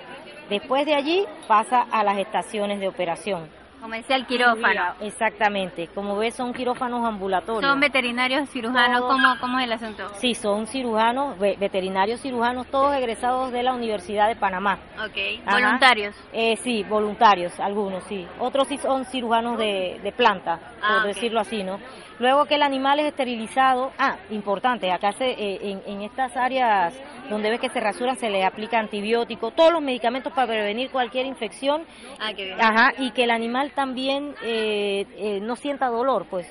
Después 0.48 0.86
de 0.86 0.94
allí 0.94 1.24
pasa 1.48 1.86
a 1.90 2.04
las 2.04 2.18
estaciones 2.18 2.78
de 2.78 2.86
operación. 2.86 3.61
Como 3.82 3.96
decía 3.96 4.14
el 4.14 4.26
quirófano. 4.26 4.94
Exactamente. 5.00 5.88
Como 5.88 6.16
ves, 6.16 6.36
son 6.36 6.52
quirófanos 6.52 7.04
ambulatorios. 7.04 7.68
¿Son 7.68 7.80
veterinarios 7.80 8.48
cirujanos? 8.48 9.00
¿Cómo, 9.00 9.34
¿Cómo, 9.40 9.58
es 9.58 9.64
el 9.64 9.72
asunto? 9.72 10.08
Sí, 10.14 10.36
son 10.36 10.68
cirujanos, 10.68 11.36
veterinarios 11.36 12.20
cirujanos, 12.20 12.68
todos 12.68 12.94
egresados 12.94 13.50
de 13.50 13.64
la 13.64 13.74
Universidad 13.74 14.28
de 14.28 14.36
Panamá. 14.36 14.78
Ok. 15.04 15.44
¿Voluntarios? 15.50 16.14
Eh, 16.32 16.56
sí, 16.58 16.84
voluntarios, 16.84 17.58
algunos 17.58 18.04
sí. 18.04 18.24
Otros 18.38 18.68
sí 18.68 18.78
son 18.78 19.04
cirujanos 19.04 19.58
de, 19.58 19.98
de 20.00 20.12
planta, 20.12 20.58
por 20.58 21.00
ah, 21.00 21.04
decirlo 21.04 21.40
así, 21.40 21.64
¿no? 21.64 21.80
Luego 22.22 22.44
que 22.44 22.54
el 22.54 22.62
animal 22.62 23.00
es 23.00 23.06
esterilizado, 23.06 23.90
ah, 23.98 24.16
importante, 24.30 24.92
acá 24.92 25.10
se, 25.10 25.30
eh, 25.30 25.58
en, 25.60 25.82
en, 25.86 26.02
estas 26.02 26.36
áreas 26.36 26.94
donde 27.28 27.50
ves 27.50 27.58
que 27.58 27.68
se 27.68 27.80
rasura 27.80 28.14
se 28.14 28.30
le 28.30 28.44
aplica 28.44 28.78
antibiótico, 28.78 29.50
todos 29.50 29.72
los 29.72 29.82
medicamentos 29.82 30.32
para 30.32 30.46
prevenir 30.46 30.92
cualquier 30.92 31.26
infección. 31.26 31.82
Ah, 32.20 32.32
qué 32.32 32.44
bien. 32.44 32.60
Ajá, 32.60 32.92
y 32.96 33.10
que 33.10 33.24
el 33.24 33.32
animal 33.32 33.72
también 33.72 34.36
eh, 34.44 35.04
eh, 35.16 35.40
no 35.42 35.56
sienta 35.56 35.88
dolor, 35.88 36.26
pues, 36.30 36.46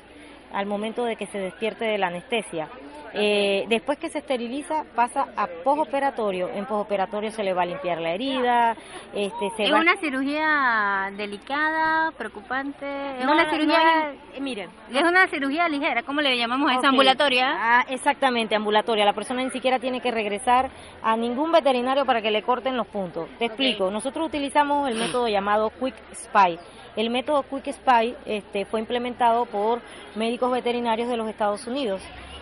al 0.51 0.65
momento 0.65 1.05
de 1.05 1.15
que 1.15 1.25
se 1.27 1.39
despierte 1.39 1.85
de 1.85 1.97
la 1.97 2.07
anestesia. 2.07 2.67
Eh, 3.13 3.65
después 3.67 3.97
que 3.97 4.09
se 4.09 4.19
esteriliza, 4.19 4.85
pasa 4.95 5.27
a 5.35 5.47
posoperatorio. 5.63 6.49
En 6.49 6.65
posoperatorio 6.65 7.31
se 7.31 7.43
le 7.43 7.53
va 7.53 7.63
a 7.63 7.65
limpiar 7.65 7.99
la 7.99 8.11
herida. 8.11 8.75
Este, 9.13 9.49
se 9.57 9.63
¿Es 9.63 9.71
una 9.71 9.97
cirugía 9.97 11.11
delicada, 11.17 12.11
preocupante? 12.11 12.85
¿Es 13.19 13.25
una 13.25 13.49
cirugía, 13.49 14.13
eh, 14.33 14.41
miren, 14.41 14.69
es 14.93 15.03
una 15.03 15.27
cirugía 15.27 15.67
ligera, 15.67 16.03
¿cómo 16.03 16.21
le 16.21 16.37
llamamos 16.37 16.71
a 16.71 16.75
esa 16.75 16.89
ambulatoria? 16.89 17.55
Ah, 17.57 17.85
exactamente, 17.89 18.55
ambulatoria. 18.55 19.05
La 19.05 19.13
persona 19.13 19.43
ni 19.43 19.49
siquiera 19.49 19.79
tiene 19.79 20.01
que 20.01 20.11
regresar 20.11 20.69
a 21.01 21.17
ningún 21.17 21.51
veterinario 21.51 22.05
para 22.05 22.21
que 22.21 22.31
le 22.31 22.43
corten 22.43 22.77
los 22.77 22.87
puntos. 22.87 23.27
Te 23.39 23.45
explico. 23.45 23.91
Nosotros 23.91 24.27
utilizamos 24.27 24.89
el 24.89 24.95
método 24.95 25.27
llamado 25.27 25.71
Quick 25.79 25.95
Spy. 26.13 26.57
El 26.95 27.09
método 27.09 27.43
Quick 27.43 27.71
Spy 27.73 28.15
este, 28.25 28.65
fue 28.65 28.79
implementado 28.79 29.45
por 29.45 29.81
médicos 30.15 30.51
veterinarios 30.51 31.09
de 31.09 31.17
los 31.17 31.29
Estados 31.29 31.65
Unidos 31.67 32.01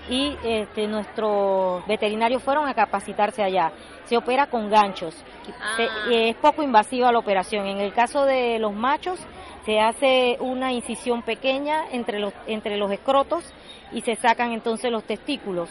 y 0.10 0.36
este, 0.44 0.88
nuestros 0.88 1.86
veterinarios 1.88 2.42
fueron 2.42 2.68
a 2.68 2.74
capacitarse 2.74 3.44
allá. 3.44 3.72
Se 4.06 4.18
opera 4.18 4.48
con 4.48 4.70
ganchos. 4.70 5.16
Ah. 5.62 5.78
es 6.12 6.36
poco 6.38 6.64
invasiva 6.64 7.12
la 7.12 7.20
operación. 7.20 7.68
En 7.68 7.80
el 7.80 7.94
caso 7.94 8.26
de 8.26 8.60
los 8.60 8.74
machos, 8.74 9.20
se 9.66 9.80
hace 9.80 10.38
una 10.40 10.72
incisión 10.72 11.22
pequeña 11.22 11.90
entre 11.92 12.20
los, 12.20 12.34
entre 12.48 12.78
los 12.78 12.92
escrotos 12.92 13.54
y 13.92 14.02
se 14.02 14.16
sacan 14.16 14.52
entonces 14.52 14.92
los 14.92 15.04
testículos. 15.04 15.70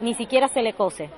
Ni 0.00 0.14
siquiera 0.14 0.48
se 0.48 0.62
le 0.62 0.72
cose. 0.72 1.10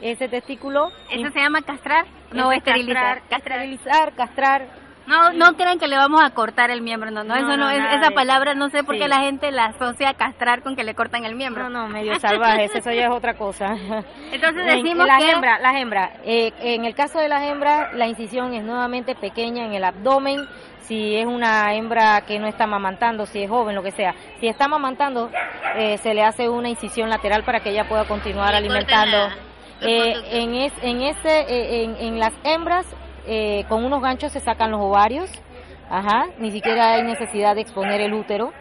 Ese 0.00 0.28
testículo. 0.28 0.90
¿Eso 1.10 1.30
se 1.30 1.40
llama 1.40 1.62
castrar? 1.62 2.06
No, 2.32 2.50
esterilizar. 2.52 3.22
Castrar, 3.28 3.60
esterilizar, 3.60 4.14
castrar 4.14 4.87
no, 5.08 5.32
no 5.32 5.56
creen 5.56 5.78
que 5.78 5.88
le 5.88 5.96
vamos 5.96 6.22
a 6.22 6.30
cortar 6.30 6.70
el 6.70 6.82
miembro, 6.82 7.10
no, 7.10 7.24
no, 7.24 7.34
eso 7.34 7.56
no, 7.56 7.70
es, 7.70 7.82
esa 7.94 8.10
palabra 8.10 8.54
no 8.54 8.68
sé 8.68 8.84
por 8.84 8.96
qué 8.98 9.08
la 9.08 9.20
gente 9.20 9.50
la 9.50 9.66
asocia 9.66 10.10
a 10.10 10.14
castrar 10.14 10.62
con 10.62 10.76
que 10.76 10.84
le 10.84 10.94
cortan 10.94 11.24
el 11.24 11.34
miembro. 11.34 11.70
No, 11.70 11.86
no, 11.86 11.88
medio 11.88 12.18
salvaje, 12.20 12.64
eso 12.64 12.90
ya 12.92 13.06
es 13.06 13.10
otra 13.10 13.34
cosa. 13.34 13.74
Entonces 14.32 14.66
decimos 14.66 15.06
las 15.06 15.22
que... 15.22 15.30
hembras, 15.30 15.60
las 15.62 15.76
hembras, 15.76 16.10
eh, 16.24 16.52
en 16.60 16.84
el 16.84 16.94
caso 16.94 17.18
de 17.18 17.28
las 17.28 17.42
hembras, 17.42 17.94
la 17.94 18.06
incisión 18.06 18.52
es 18.52 18.62
nuevamente 18.62 19.14
pequeña 19.14 19.64
en 19.64 19.72
el 19.72 19.84
abdomen, 19.84 20.46
si 20.82 21.16
es 21.16 21.26
una 21.26 21.74
hembra 21.74 22.20
que 22.26 22.38
no 22.38 22.46
está 22.46 22.66
mamantando, 22.66 23.24
si 23.24 23.42
es 23.42 23.48
joven, 23.48 23.74
lo 23.74 23.82
que 23.82 23.92
sea. 23.92 24.14
Si 24.40 24.46
está 24.46 24.66
amamantando, 24.66 25.30
eh, 25.76 25.96
se 25.98 26.12
le 26.12 26.22
hace 26.22 26.50
una 26.50 26.68
incisión 26.68 27.08
lateral 27.08 27.44
para 27.44 27.60
que 27.60 27.70
ella 27.70 27.88
pueda 27.88 28.04
continuar 28.04 28.54
alimentando. 28.54 29.28
Eh, 29.80 30.14
en, 30.32 30.54
es, 30.54 30.72
en, 30.82 31.02
ese, 31.02 31.84
en, 31.84 31.96
en 31.96 32.18
las 32.18 32.32
hembras 32.42 32.86
eh, 33.28 33.64
con 33.68 33.84
unos 33.84 34.02
ganchos 34.02 34.32
se 34.32 34.40
sacan 34.40 34.70
los 34.70 34.80
ovarios, 34.80 35.30
ajá, 35.90 36.28
ni 36.38 36.50
siquiera 36.50 36.94
hay 36.94 37.02
necesidad 37.02 37.54
de 37.54 37.60
exponer 37.60 38.00
el 38.00 38.14
útero, 38.14 38.52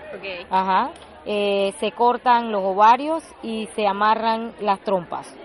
ajá, 0.49 0.91
eh, 1.25 1.73
se 1.79 1.91
cortan 1.91 2.51
los 2.51 2.63
ovarios 2.63 3.23
y 3.41 3.67
se 3.75 3.87
amarran 3.87 4.53
las 4.61 4.79
trompas. 4.81 5.35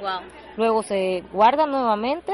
Luego 0.56 0.82
se 0.82 1.24
guardan 1.32 1.70
nuevamente 1.70 2.32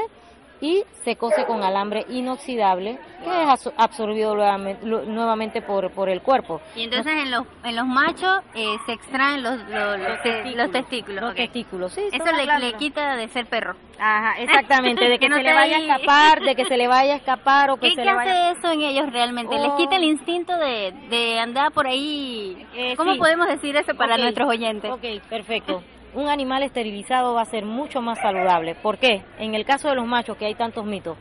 y 0.61 0.83
se 1.03 1.15
cose 1.15 1.45
con 1.45 1.63
alambre 1.63 2.05
inoxidable 2.09 2.99
que 3.23 3.43
es 3.43 3.69
absorbido 3.77 4.35
nuevamente, 4.35 5.61
por, 5.61 5.91
por 5.91 6.09
el 6.09 6.21
cuerpo. 6.21 6.61
Y 6.75 6.83
entonces 6.83 7.13
en 7.13 7.31
los, 7.31 7.45
en 7.63 7.75
los 7.75 7.85
machos 7.85 8.39
eh, 8.55 8.75
se 8.85 8.93
extraen 8.93 9.43
los, 9.43 9.57
los, 9.57 10.71
testículos. 10.71 11.23
Los 11.23 11.35
testículos, 11.35 11.93
sí. 11.93 12.01
Eso 12.11 12.31
le, 12.31 12.45
le, 12.59 12.73
quita 12.73 13.15
de 13.15 13.27
ser 13.29 13.47
perro. 13.47 13.75
Ajá, 13.99 14.35
exactamente, 14.39 15.05
de 15.09 15.19
que, 15.19 15.27
se 15.27 15.43
le 15.43 15.53
vaya 15.53 15.77
a 15.77 15.79
escapar, 15.79 16.41
de 16.41 16.55
que 16.55 16.65
se 16.65 16.77
le 16.77 16.87
vaya 16.87 17.13
a 17.13 17.17
escapar 17.17 17.71
o 17.71 17.77
que 17.79 17.89
¿Qué, 17.89 17.95
se 17.95 18.03
¿qué 18.03 18.09
hace 18.09 18.51
eso 18.57 18.71
en 18.71 18.81
ellos 18.81 19.11
realmente? 19.11 19.57
¿Les 19.57 19.71
quita 19.73 19.97
el 19.97 20.03
oh. 20.03 20.11
instinto 20.11 20.57
de, 20.57 20.93
de 21.09 21.39
andar 21.39 21.71
por 21.71 21.87
ahí? 21.87 22.65
Eh, 22.73 22.95
¿Cómo 22.95 23.17
podemos 23.17 23.47
decir 23.47 23.75
eso 23.75 23.93
para 23.95 24.17
nuestros 24.17 24.47
oyentes? 24.47 24.91
Ok, 24.91 25.03
perfecto 25.29 25.83
un 26.13 26.27
animal 26.27 26.63
esterilizado 26.63 27.33
va 27.33 27.41
a 27.41 27.45
ser 27.45 27.65
mucho 27.65 28.01
más 28.01 28.19
saludable. 28.19 28.75
¿Por 28.75 28.97
qué? 28.97 29.23
En 29.37 29.55
el 29.55 29.65
caso 29.65 29.89
de 29.89 29.95
los 29.95 30.05
machos, 30.05 30.37
que 30.37 30.45
hay 30.45 30.55
tantos 30.55 30.85
mitos, 30.85 31.17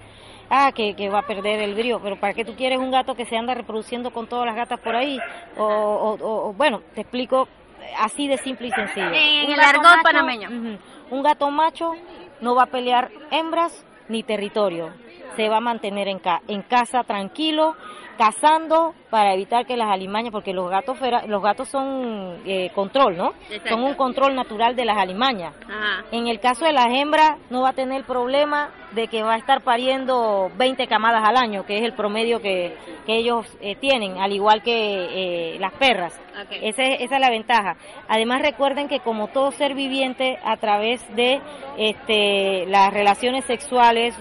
ah, 0.51 0.73
que, 0.73 0.95
que 0.95 1.09
va 1.09 1.21
a 1.21 1.27
perder 1.27 1.61
el 1.61 1.75
brío, 1.75 2.01
pero 2.01 2.17
¿para 2.17 2.35
qué 2.35 2.45
tú 2.45 2.55
quieres 2.55 2.79
un 2.79 2.91
gato 2.91 3.15
que 3.15 3.27
se 3.27 3.37
anda 3.37 3.55
reproduciendo 3.55 4.11
con 4.11 4.27
todas 4.27 4.47
las 4.47 4.57
gatas 4.57 4.81
por 4.81 4.97
ahí? 4.97 5.19
O, 5.57 6.17
o, 6.21 6.53
bueno, 6.55 6.83
te 6.95 7.03
explico 7.03 7.49
así 7.99 8.29
de 8.29 8.39
simple 8.39 8.69
y 8.69 8.71
sencillo. 8.71 9.13
En 9.13 9.51
el 9.51 9.61
argot 9.61 10.03
panameño. 10.03 10.79
un 11.11 11.23
gato 11.23 11.51
macho 11.51 11.95
no 12.41 12.55
va 12.55 12.65
a 12.65 12.67
pelear 12.67 13.11
hembras 13.31 13.85
ni 14.09 14.23
territorio. 14.23 14.93
Se 15.37 15.49
va 15.49 15.59
a 15.59 15.61
mantener 15.61 16.09
en, 16.09 16.21
en 16.49 16.63
casa 16.63 17.05
tranquilo, 17.05 17.77
cazando 18.19 18.95
para 19.11 19.33
evitar 19.33 19.65
que 19.65 19.77
las 19.77 19.89
alimañas, 19.89 20.33
porque 20.33 20.53
los 20.53 20.69
gatos 20.69 20.99
los 21.27 21.43
gatos 21.43 21.69
son 21.69 22.43
eh, 22.45 22.71
control, 22.75 23.17
¿no? 23.17 23.33
Son 23.69 23.83
un 23.85 23.95
control 23.95 24.35
natural 24.35 24.75
de 24.77 24.85
las 24.85 24.99
alimañas. 24.99 25.55
En 26.11 26.27
el 26.27 26.41
caso 26.41 26.67
de 26.67 26.73
las 26.73 26.89
hembras 26.89 27.39
no 27.49 27.63
va 27.63 27.71
a 27.71 27.73
tener 27.73 28.05
problema 28.05 28.71
de 28.93 29.07
que 29.07 29.23
va 29.23 29.35
a 29.35 29.39
estar 29.39 29.63
pariendo 29.63 30.51
20 30.57 30.87
camadas 30.89 31.23
al 31.27 31.37
año, 31.37 31.65
que 31.65 31.79
es 31.79 31.85
el 31.85 31.93
promedio 31.93 32.41
que, 32.43 32.77
ellos 33.07 33.47
eh, 33.61 33.75
tienen, 33.77 34.19
al 34.19 34.33
igual 34.33 34.63
que 34.63 35.55
eh, 35.55 35.59
las 35.59 35.73
perras. 35.75 36.21
Esa, 36.51 36.83
es, 36.83 37.01
esa 37.01 37.15
es 37.15 37.21
la 37.21 37.31
ventaja. 37.31 37.77
Además 38.09 38.43
recuerden 38.43 38.89
que 38.89 39.01
como 39.01 39.29
todo 39.29 39.51
ser 39.53 39.75
viviente, 39.75 40.39
a 40.45 40.57
través 40.59 41.01
de 41.17 41.41
este, 41.79 42.67
las 42.67 42.93
relaciones 42.93 43.45
sexuales, 43.47 44.15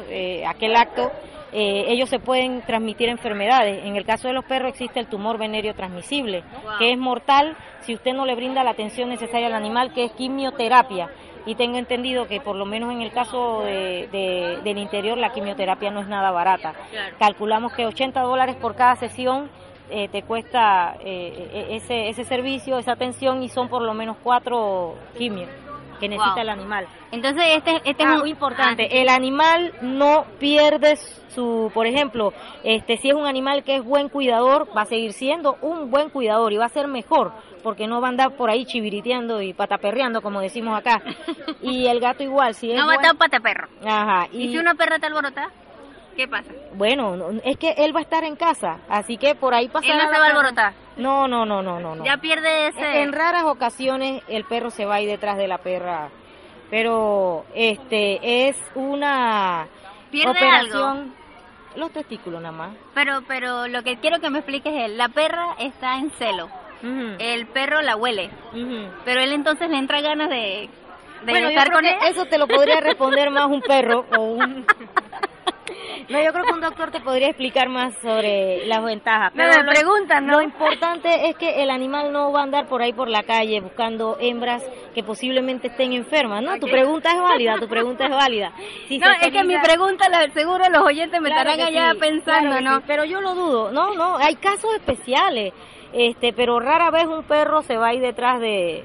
aquel 0.47 0.75
acto, 0.75 1.11
eh, 1.59 1.85
ellos 1.91 2.07
se 2.07 2.19
pueden 2.19 2.61
transmitir 2.61 3.09
enfermedades. 3.09 3.83
En 3.83 3.95
el 3.95 4.05
caso 4.05 4.27
de 4.27 4.35
los 4.35 4.45
perros 4.45 4.69
existe 4.69 4.99
el 4.99 5.07
tumor 5.07 5.39
venéreo 5.39 5.73
transmisible, 5.73 6.43
que 6.77 6.91
es 6.91 6.99
mortal 6.99 7.57
si 7.81 7.95
usted 7.95 8.13
no 8.13 8.27
le 8.27 8.35
brinda 8.35 8.63
la 8.63 8.69
atención 8.69 9.09
necesaria 9.09 9.47
al 9.47 9.55
animal, 9.55 9.91
que 9.91 10.05
es 10.05 10.11
quimioterapia. 10.11 11.09
Y 11.47 11.55
tengo 11.55 11.79
entendido 11.79 12.27
que 12.27 12.41
por 12.41 12.55
lo 12.55 12.67
menos 12.67 12.93
en 12.93 13.01
el 13.01 13.11
caso 13.11 13.61
del 13.63 14.77
interior 14.77 15.17
la 15.17 15.33
quimioterapia 15.33 15.89
no 15.89 16.01
es 16.01 16.07
nada 16.07 16.29
barata. 16.29 16.75
Calculamos 17.17 17.73
que 17.73 17.87
80 17.87 18.21
dólares 18.21 18.55
por 18.57 18.75
cada 18.75 18.95
sesión 18.95 19.49
eh, 19.89 20.09
te 20.09 20.21
cuesta 20.21 20.95
eh, 21.03 21.69
ese, 21.71 22.09
ese 22.09 22.23
servicio, 22.23 22.77
esa 22.77 22.91
atención 22.91 23.41
y 23.41 23.49
son 23.49 23.67
por 23.67 23.81
lo 23.81 23.95
menos 23.95 24.17
cuatro 24.21 24.93
quimios 25.17 25.49
que 25.99 26.09
necesita 26.09 26.41
el 26.41 26.49
animal. 26.49 26.87
Entonces, 27.11 27.43
este, 27.55 27.75
este 27.83 28.03
es 28.03 28.09
ah, 28.09 28.17
muy 28.17 28.29
importante. 28.29 28.83
Ah, 28.83 28.95
el 28.95 29.09
animal 29.09 29.73
no 29.81 30.25
pierde 30.39 30.95
su, 30.95 31.71
por 31.73 31.87
ejemplo, 31.87 32.33
este, 32.63 32.97
si 32.97 33.09
es 33.09 33.15
un 33.15 33.25
animal 33.25 33.63
que 33.63 33.77
es 33.77 33.83
buen 33.83 34.09
cuidador, 34.09 34.67
va 34.75 34.81
a 34.81 34.85
seguir 34.85 35.13
siendo 35.13 35.57
un 35.61 35.91
buen 35.91 36.09
cuidador 36.09 36.53
y 36.53 36.57
va 36.57 36.65
a 36.65 36.69
ser 36.69 36.87
mejor, 36.87 37.31
porque 37.63 37.87
no 37.87 38.01
va 38.01 38.07
a 38.07 38.11
andar 38.11 38.31
por 38.31 38.49
ahí 38.49 38.65
chiviriteando 38.65 39.41
y 39.41 39.53
pataperreando, 39.53 40.21
como 40.21 40.41
decimos 40.41 40.77
acá. 40.77 41.01
y 41.61 41.87
el 41.87 41.99
gato 41.99 42.23
igual, 42.23 42.53
si 42.53 42.71
es 42.71 42.77
No 42.77 42.87
va 42.87 42.93
a 42.93 42.95
estar 42.95 43.15
pataperro. 43.15 43.67
Ajá. 43.85 44.27
¿Y, 44.31 44.49
si 44.49 44.57
una 44.57 44.75
perra 44.75 44.95
está 44.95 45.07
alborotada? 45.07 45.49
¿Qué 46.15 46.27
pasa? 46.27 46.51
Bueno, 46.73 47.15
es 47.43 47.57
que 47.57 47.75
él 47.77 47.95
va 47.95 47.99
a 47.99 48.03
estar 48.03 48.23
en 48.23 48.35
casa, 48.35 48.79
así 48.89 49.17
que 49.17 49.35
por 49.35 49.53
ahí 49.53 49.67
pasa. 49.67 49.85
Él 49.85 49.97
no 49.97 50.09
se 50.11 50.19
va 50.19 50.25
a 50.25 50.29
alborotar. 50.29 50.86
No, 50.97 51.27
no, 51.27 51.45
no, 51.45 51.61
no, 51.61 51.79
no. 51.79 52.03
Ya 52.03 52.17
pierde 52.17 52.67
ese. 52.67 53.01
En 53.01 53.13
raras 53.13 53.43
ocasiones 53.45 54.23
el 54.27 54.45
perro 54.45 54.69
se 54.71 54.85
va 54.85 54.95
a 54.95 55.01
ir 55.01 55.09
detrás 55.09 55.37
de 55.37 55.47
la 55.47 55.59
perra, 55.59 56.09
pero 56.69 57.45
este 57.53 58.47
es 58.49 58.57
una 58.75 59.67
¿Pierde 60.11 60.31
operación. 60.31 61.13
los 61.75 61.91
testículos 61.91 62.41
nada 62.41 62.55
más. 62.55 62.75
Pero, 62.95 63.21
pero 63.27 63.67
lo 63.67 63.83
que 63.83 63.97
quiero 63.97 64.19
que 64.19 64.29
me 64.29 64.39
expliques 64.39 64.73
es, 64.73 64.91
la 64.91 65.09
perra 65.09 65.55
está 65.59 65.97
en 65.97 66.09
celo, 66.11 66.49
el 66.81 67.47
perro 67.47 67.81
la 67.81 67.95
huele, 67.95 68.29
pero 69.05 69.21
él 69.21 69.33
entonces 69.33 69.69
le 69.69 69.77
entra 69.77 70.01
ganas 70.01 70.29
de, 70.29 70.69
de 71.25 71.31
bueno, 71.31 71.49
estar 71.49 71.71
con 71.71 71.85
ella. 71.85 72.07
Eso 72.07 72.25
te 72.25 72.37
lo 72.37 72.47
podría 72.47 72.79
responder 72.81 73.29
más 73.29 73.45
un 73.47 73.61
perro 73.61 74.05
o 74.17 74.21
un... 74.21 74.65
No, 76.09 76.23
yo 76.23 76.31
creo 76.31 76.45
que 76.45 76.53
un 76.53 76.61
doctor 76.61 76.91
te 76.91 77.01
podría 77.01 77.27
explicar 77.27 77.67
más 77.67 77.93
sobre 78.01 78.65
las 78.65 78.83
ventajas. 78.83 79.33
Pero 79.35 79.63
me 79.63 79.71
preguntan, 79.71 80.25
¿no? 80.25 80.37
Lo 80.37 80.41
importante 80.41 81.29
es 81.29 81.35
que 81.35 81.61
el 81.63 81.69
animal 81.69 82.13
no 82.13 82.31
va 82.31 82.41
a 82.41 82.43
andar 82.43 82.67
por 82.67 82.81
ahí 82.81 82.93
por 82.93 83.09
la 83.09 83.23
calle 83.23 83.59
buscando 83.59 84.17
hembras 84.19 84.63
que 84.93 85.03
posiblemente 85.03 85.67
estén 85.67 85.93
enfermas, 85.93 86.41
¿no? 86.41 86.57
Tu 86.59 86.67
pregunta 86.67 87.11
es 87.11 87.21
válida, 87.21 87.55
tu 87.59 87.67
pregunta 87.67 88.05
es 88.05 88.11
válida. 88.11 88.53
no, 88.89 89.11
es 89.21 89.31
que 89.31 89.43
mi 89.43 89.57
pregunta, 89.59 90.05
seguro 90.33 90.63
los 90.69 90.83
oyentes 90.83 91.19
me 91.19 91.29
estarán 91.29 91.59
allá 91.59 91.93
pensando, 91.99 92.61
¿no? 92.61 92.81
pero 92.87 93.03
yo 93.05 93.21
lo 93.21 93.35
dudo. 93.35 93.71
No, 93.71 93.93
no, 93.93 94.17
hay 94.17 94.35
casos 94.35 94.73
especiales, 94.75 95.53
este, 95.93 96.33
pero 96.33 96.59
rara 96.59 96.89
vez 96.91 97.05
un 97.05 97.23
perro 97.23 97.61
se 97.61 97.77
va 97.77 97.89
a 97.89 97.93
ir 97.93 98.01
detrás 98.01 98.39
de, 98.39 98.83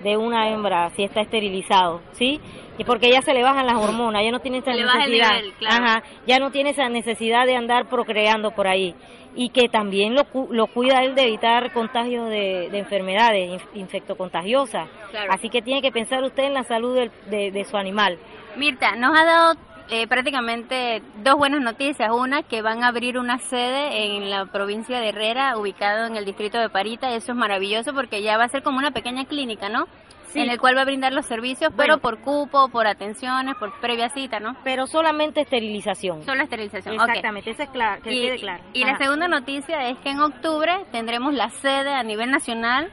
de 0.00 0.16
una 0.16 0.50
hembra 0.50 0.90
si 0.90 1.04
está 1.04 1.20
esterilizado, 1.20 2.00
¿sí? 2.12 2.40
Y 2.76 2.84
porque 2.84 3.10
ya 3.10 3.22
se 3.22 3.34
le 3.34 3.42
bajan 3.42 3.66
las 3.66 3.76
hormonas, 3.76 4.22
ya 4.24 4.32
no 4.32 4.40
tiene 4.40 4.58
esa 4.58 4.72
necesidad, 4.72 5.30
ajá, 5.68 6.02
ya 6.26 6.38
no 6.38 6.50
tiene 6.50 6.70
esa 6.70 6.88
necesidad 6.88 7.46
de 7.46 7.56
andar 7.56 7.88
procreando 7.88 8.50
por 8.50 8.66
ahí 8.66 8.94
y 9.36 9.48
que 9.50 9.68
también 9.68 10.14
lo, 10.14 10.26
lo 10.50 10.66
cuida 10.68 11.02
él 11.02 11.14
de 11.14 11.22
evitar 11.22 11.72
contagios 11.72 12.28
de, 12.30 12.66
enfermedades 12.78 13.60
infectocontagiosas. 13.74 14.88
Así 15.28 15.48
que 15.48 15.62
tiene 15.62 15.82
que 15.82 15.92
pensar 15.92 16.22
usted 16.22 16.44
en 16.44 16.54
la 16.54 16.64
salud 16.64 16.96
de, 17.26 17.50
de, 17.50 17.64
su 17.64 17.76
animal. 17.76 18.18
Mirta, 18.56 18.94
nos 18.96 19.18
ha 19.18 19.24
dado 19.24 19.54
eh, 19.90 20.06
prácticamente 20.06 21.02
dos 21.22 21.36
buenas 21.36 21.60
noticias. 21.60 22.10
Una, 22.12 22.42
que 22.42 22.62
van 22.62 22.82
a 22.82 22.88
abrir 22.88 23.18
una 23.18 23.38
sede 23.38 24.16
en 24.16 24.30
la 24.30 24.46
provincia 24.46 25.00
de 25.00 25.10
Herrera, 25.10 25.56
ubicado 25.58 26.06
en 26.06 26.16
el 26.16 26.24
distrito 26.24 26.58
de 26.58 26.70
Parita. 26.70 27.14
Eso 27.14 27.32
es 27.32 27.38
maravilloso 27.38 27.92
porque 27.92 28.22
ya 28.22 28.36
va 28.36 28.44
a 28.44 28.48
ser 28.48 28.62
como 28.62 28.78
una 28.78 28.90
pequeña 28.90 29.24
clínica, 29.24 29.68
¿no? 29.68 29.86
en 30.34 30.50
el 30.50 30.58
cual 30.58 30.76
va 30.76 30.82
a 30.82 30.84
brindar 30.84 31.12
los 31.12 31.26
servicios, 31.26 31.72
pero 31.76 31.98
por 31.98 32.20
cupo, 32.20 32.68
por 32.68 32.86
atenciones, 32.86 33.54
por 33.56 33.78
previa 33.80 34.08
cita, 34.08 34.40
¿no? 34.40 34.56
Pero 34.64 34.86
solamente 34.86 35.42
esterilización. 35.42 36.22
Solo 36.24 36.42
esterilización. 36.42 36.94
Exactamente, 36.94 37.50
eso 37.50 37.62
es 37.62 37.70
claro, 37.70 38.02
que 38.02 38.12
y, 38.12 38.22
quede 38.22 38.38
claro. 38.38 38.64
Y 38.72 38.84
la 38.84 38.98
segunda 38.98 39.28
noticia 39.28 39.88
es 39.88 39.98
que 39.98 40.10
en 40.10 40.20
octubre 40.20 40.84
tendremos 40.90 41.34
la 41.34 41.50
sede 41.50 41.94
a 41.94 42.02
nivel 42.02 42.30
nacional 42.30 42.90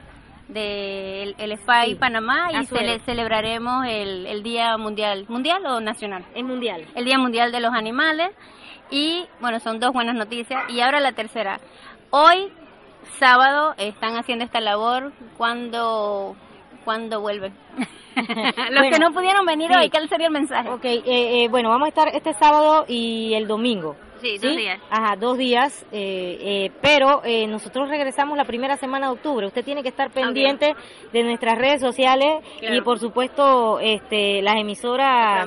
del 0.48 1.34
el 1.38 1.58
SPY 1.58 1.94
Panamá 1.96 2.50
y 2.52 2.66
celebraremos 3.00 3.86
el, 3.86 4.26
el 4.26 4.42
Día 4.42 4.76
Mundial, 4.76 5.26
¿mundial 5.28 5.64
o 5.66 5.80
nacional? 5.80 6.24
El 6.34 6.44
mundial. 6.44 6.86
El 6.94 7.04
Día 7.04 7.18
Mundial 7.18 7.52
de 7.52 7.60
los 7.60 7.72
Animales 7.72 8.30
y 8.90 9.26
bueno, 9.40 9.58
son 9.60 9.80
dos 9.80 9.92
buenas 9.92 10.14
noticias 10.14 10.62
y 10.70 10.80
ahora 10.80 11.00
la 11.00 11.12
tercera. 11.12 11.60
Hoy 12.10 12.52
sábado 13.18 13.74
están 13.78 14.16
haciendo 14.16 14.44
esta 14.44 14.60
labor 14.60 15.12
cuando 15.36 16.36
cuándo 16.84 17.20
vuelven. 17.20 17.54
Los 18.70 18.82
que 18.90 18.98
no 18.98 19.12
pudieron 19.12 19.46
venir 19.46 19.70
hoy, 19.74 19.88
¿cuál 19.88 20.08
sería 20.08 20.26
el 20.26 20.32
mensaje? 20.32 20.68
Ok, 20.68 20.84
eh, 20.84 21.02
eh, 21.06 21.48
bueno, 21.48 21.70
vamos 21.70 21.86
a 21.86 21.88
estar 21.88 22.08
este 22.08 22.34
sábado 22.34 22.84
y 22.88 23.32
el 23.34 23.46
domingo. 23.46 23.96
Sí, 24.22 24.38
dos 24.38 24.56
días. 24.56 24.80
Ajá, 24.90 25.16
dos 25.16 25.36
días, 25.36 25.84
eh, 25.92 26.70
pero 26.80 27.22
nosotros 27.48 27.88
regresamos 27.88 28.36
la 28.38 28.44
primera 28.44 28.76
semana 28.76 29.08
de 29.08 29.12
octubre. 29.12 29.46
Usted 29.46 29.64
tiene 29.64 29.82
que 29.82 29.88
estar 29.88 30.10
pendiente 30.10 30.74
de 31.12 31.22
nuestras 31.22 31.58
redes 31.58 31.80
sociales 31.80 32.42
y 32.60 32.80
por 32.80 32.98
supuesto 32.98 33.80
este, 33.80 34.40
las 34.42 34.56
emisoras 34.56 35.46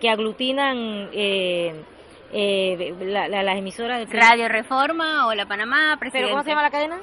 que 0.00 0.08
aglutinan... 0.08 1.10
las 2.32 3.58
emisoras 3.58 4.08
de 4.08 4.18
Radio 4.18 4.48
Reforma 4.48 5.26
o 5.26 5.34
La 5.34 5.46
Panamá, 5.46 5.98
¿Pero 6.12 6.30
cómo 6.30 6.42
se 6.42 6.50
llama 6.50 6.62
la 6.62 6.70
cadena? 6.70 7.00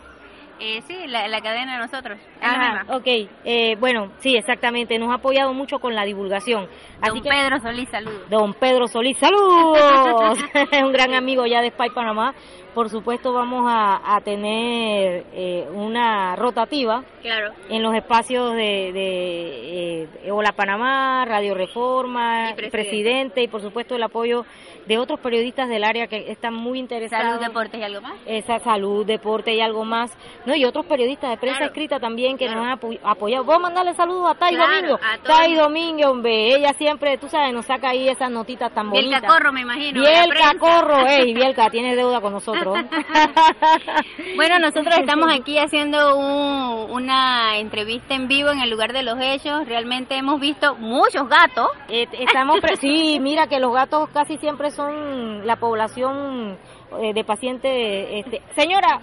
Eh, 0.59 0.81
sí, 0.87 1.07
la, 1.07 1.41
cadena 1.41 1.73
de 1.73 1.79
nosotros. 1.79 2.17
Ajá, 2.41 2.85
ok. 2.95 3.07
Eh, 3.43 3.75
bueno, 3.79 4.11
sí, 4.19 4.35
exactamente. 4.35 4.97
Nos 4.99 5.09
ha 5.11 5.15
apoyado 5.15 5.53
mucho 5.53 5.79
con 5.79 5.95
la 5.95 6.05
divulgación. 6.05 6.67
Don 7.01 7.21
Pedro 7.21 7.59
Solís, 7.59 7.89
saludos. 7.89 8.29
Don 8.29 8.53
Pedro 8.53 8.87
Solís, 8.87 9.17
saludos. 9.17 10.39
es 10.71 10.83
un 10.83 10.93
gran 10.93 11.13
amigo 11.13 11.45
ya 11.45 11.61
de 11.61 11.69
Spy 11.69 11.89
Panamá. 11.89 12.33
Por 12.73 12.89
supuesto, 12.89 13.33
vamos 13.33 13.65
a, 13.67 14.19
tener 14.25 15.25
eh, 15.33 15.67
una 15.71 16.35
rotativa 16.35 17.03
claro. 17.21 17.53
en 17.69 17.83
los 17.83 17.93
espacios 17.93 18.55
de, 18.55 18.91
de 18.91 20.07
eh, 20.25 20.31
Hola 20.31 20.53
Panamá, 20.53 21.23
Radio 21.25 21.53
Reforma, 21.53 22.55
presidente. 22.71 23.43
y 23.43 23.47
por 23.47 23.61
supuesto 23.61 23.95
el 23.95 24.01
apoyo 24.01 24.45
de 24.85 24.97
otros 24.97 25.19
periodistas 25.19 25.69
del 25.69 25.83
área 25.83 26.07
que 26.07 26.31
están 26.31 26.53
muy 26.53 26.79
interesados. 26.79 27.25
Salud, 27.25 27.45
deportes 27.45 27.79
y 27.79 27.83
algo 27.83 28.01
más. 28.01 28.13
Esa 28.25 28.59
salud, 28.59 29.05
deporte 29.05 29.53
y 29.53 29.61
algo 29.61 29.85
más. 29.85 30.11
No, 30.45 30.55
y 30.55 30.65
otros 30.65 30.85
periodistas 30.85 31.31
de 31.31 31.37
prensa 31.37 31.65
escrita 31.65 31.99
también 31.99 32.37
que 32.37 32.47
nos 32.47 32.65
han 32.65 32.79
apoyado. 33.03 33.43
Voy 33.43 33.55
a 33.55 33.59
mandarle 33.59 33.93
saludos 33.93 34.31
a 34.31 34.35
Tai 34.35 34.55
Domingo. 34.55 34.99
Tai 35.23 35.55
Domingo, 35.55 36.09
hombre, 36.09 36.55
ella 36.55 36.73
siempre, 36.73 37.17
tú 37.17 37.27
sabes, 37.27 37.53
nos 37.53 37.65
saca 37.65 37.89
ahí 37.89 38.09
esas 38.09 38.29
notitas 38.29 38.73
tan 38.73 38.89
bonitas. 38.89 39.21
Bielka 39.21 39.27
Corro, 39.27 39.53
me 39.53 39.61
imagino. 39.61 40.01
Bielka 40.01 40.53
Corro, 40.59 41.07
ey, 41.07 41.33
Bielka, 41.33 41.69
tiene 41.69 41.95
deuda 41.95 42.19
con 42.19 42.33
nosotros. 42.33 42.77
bueno, 44.35 44.59
nosotros 44.59 44.95
estamos 44.97 45.31
aquí 45.33 45.57
haciendo 45.57 46.17
una 46.17 47.57
entrevista 47.57 48.15
en 48.15 48.27
vivo 48.27 48.49
en 48.49 48.59
el 48.59 48.69
lugar 48.69 48.93
de 48.93 49.03
los 49.03 49.17
hechos. 49.21 49.65
Realmente 49.67 50.15
hemos 50.15 50.39
visto 50.39 50.75
muchos 50.75 51.27
gatos. 51.29 51.67
Eh, 51.87 52.07
estamos, 52.19 52.57
sí, 52.79 53.19
mira 53.21 53.47
que 53.47 53.59
los 53.59 53.73
gatos 53.73 54.09
casi 54.09 54.37
siempre 54.37 54.72
son 54.75 55.45
la 55.45 55.55
población 55.55 56.57
eh, 57.01 57.13
de 57.13 57.23
pacientes. 57.23 57.71
Este. 57.71 58.41
Señora, 58.55 58.99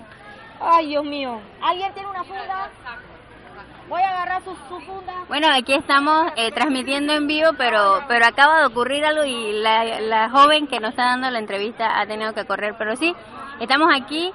ay 0.61 0.89
Dios 0.89 1.05
mío, 1.05 1.41
¿alguien 1.63 1.93
tiene 1.95 2.09
una 2.09 2.25
funda? 2.25 2.71
Voy 3.89 4.03
a 4.03 4.11
agarrar 4.11 4.43
su, 4.45 4.55
funda. 4.55 5.25
Bueno, 5.27 5.49
aquí 5.53 5.75
estamos 5.75 6.31
eh, 6.37 6.53
transmitiendo 6.53 7.13
en 7.13 7.27
vivo, 7.27 7.51
pero 7.59 8.01
pero 8.07 8.25
acaba 8.25 8.61
de 8.61 8.67
ocurrir 8.67 9.05
algo 9.05 9.25
y 9.25 9.53
la, 9.53 10.01
la 10.01 10.31
joven 10.31 10.69
que 10.69 10.79
nos 10.79 10.91
está 10.91 11.07
dando 11.07 11.29
la 11.29 11.41
entrevista 11.41 11.99
ha 11.99 12.07
tenido 12.07 12.33
que 12.33 12.45
correr. 12.45 12.77
Pero 12.79 12.95
sí, 12.95 13.13
estamos 13.59 13.89
aquí 13.93 14.33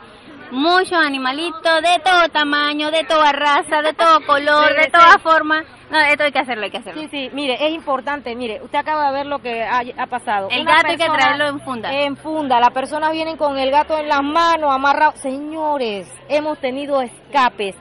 muchos 0.51 0.93
animalitos 0.93 1.81
de 1.81 1.99
todo 2.03 2.29
tamaño, 2.29 2.91
de 2.91 3.03
toda 3.03 3.31
raza, 3.31 3.81
de 3.81 3.93
todo 3.93 4.21
color, 4.25 4.75
de 4.75 4.89
toda 4.89 5.17
forma. 5.19 5.63
No, 5.89 5.99
esto 5.99 6.23
hay 6.23 6.31
que 6.31 6.39
hacerlo, 6.39 6.63
hay 6.63 6.71
que 6.71 6.77
hacerlo. 6.79 7.01
Sí, 7.01 7.08
sí, 7.10 7.29
mire, 7.34 7.65
es 7.65 7.71
importante, 7.71 8.36
mire, 8.36 8.62
usted 8.63 8.79
acaba 8.79 9.08
de 9.08 9.17
ver 9.17 9.25
lo 9.27 9.39
que 9.39 9.63
ha, 9.63 10.08
pasado. 10.08 10.47
El 10.49 10.65
gato 10.65 10.88
hay 10.88 10.97
que 10.97 11.05
traerlo 11.05 11.47
en 11.47 11.60
funda. 11.62 11.93
En 11.93 12.17
funda, 12.17 12.60
las 12.60 12.71
personas 12.71 13.12
vienen 13.12 13.38
con 13.38 13.58
el 13.58 13.69
gato 13.69 13.97
en 13.97 14.08
las 14.08 14.23
manos, 14.23 14.73
amarrado. 14.73 15.13
Señores, 15.17 16.12
hemos 16.27 16.58
tenido 16.60 17.01
escapes. 17.01 17.75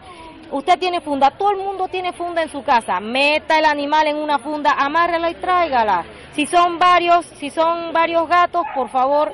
Usted 0.50 0.78
tiene 0.78 1.00
funda, 1.00 1.30
todo 1.30 1.50
el 1.52 1.56
mundo 1.56 1.88
tiene 1.88 2.12
funda 2.12 2.42
en 2.42 2.50
su 2.50 2.62
casa. 2.62 3.00
Meta 3.00 3.58
el 3.58 3.64
animal 3.64 4.06
en 4.06 4.16
una 4.16 4.38
funda, 4.38 4.72
amárrela 4.78 5.30
y 5.30 5.34
tráigala. 5.34 6.04
Si 6.32 6.46
son 6.46 6.78
varios, 6.78 7.24
si 7.24 7.50
son 7.50 7.92
varios 7.92 8.28
gatos, 8.28 8.64
por 8.74 8.90
favor, 8.90 9.32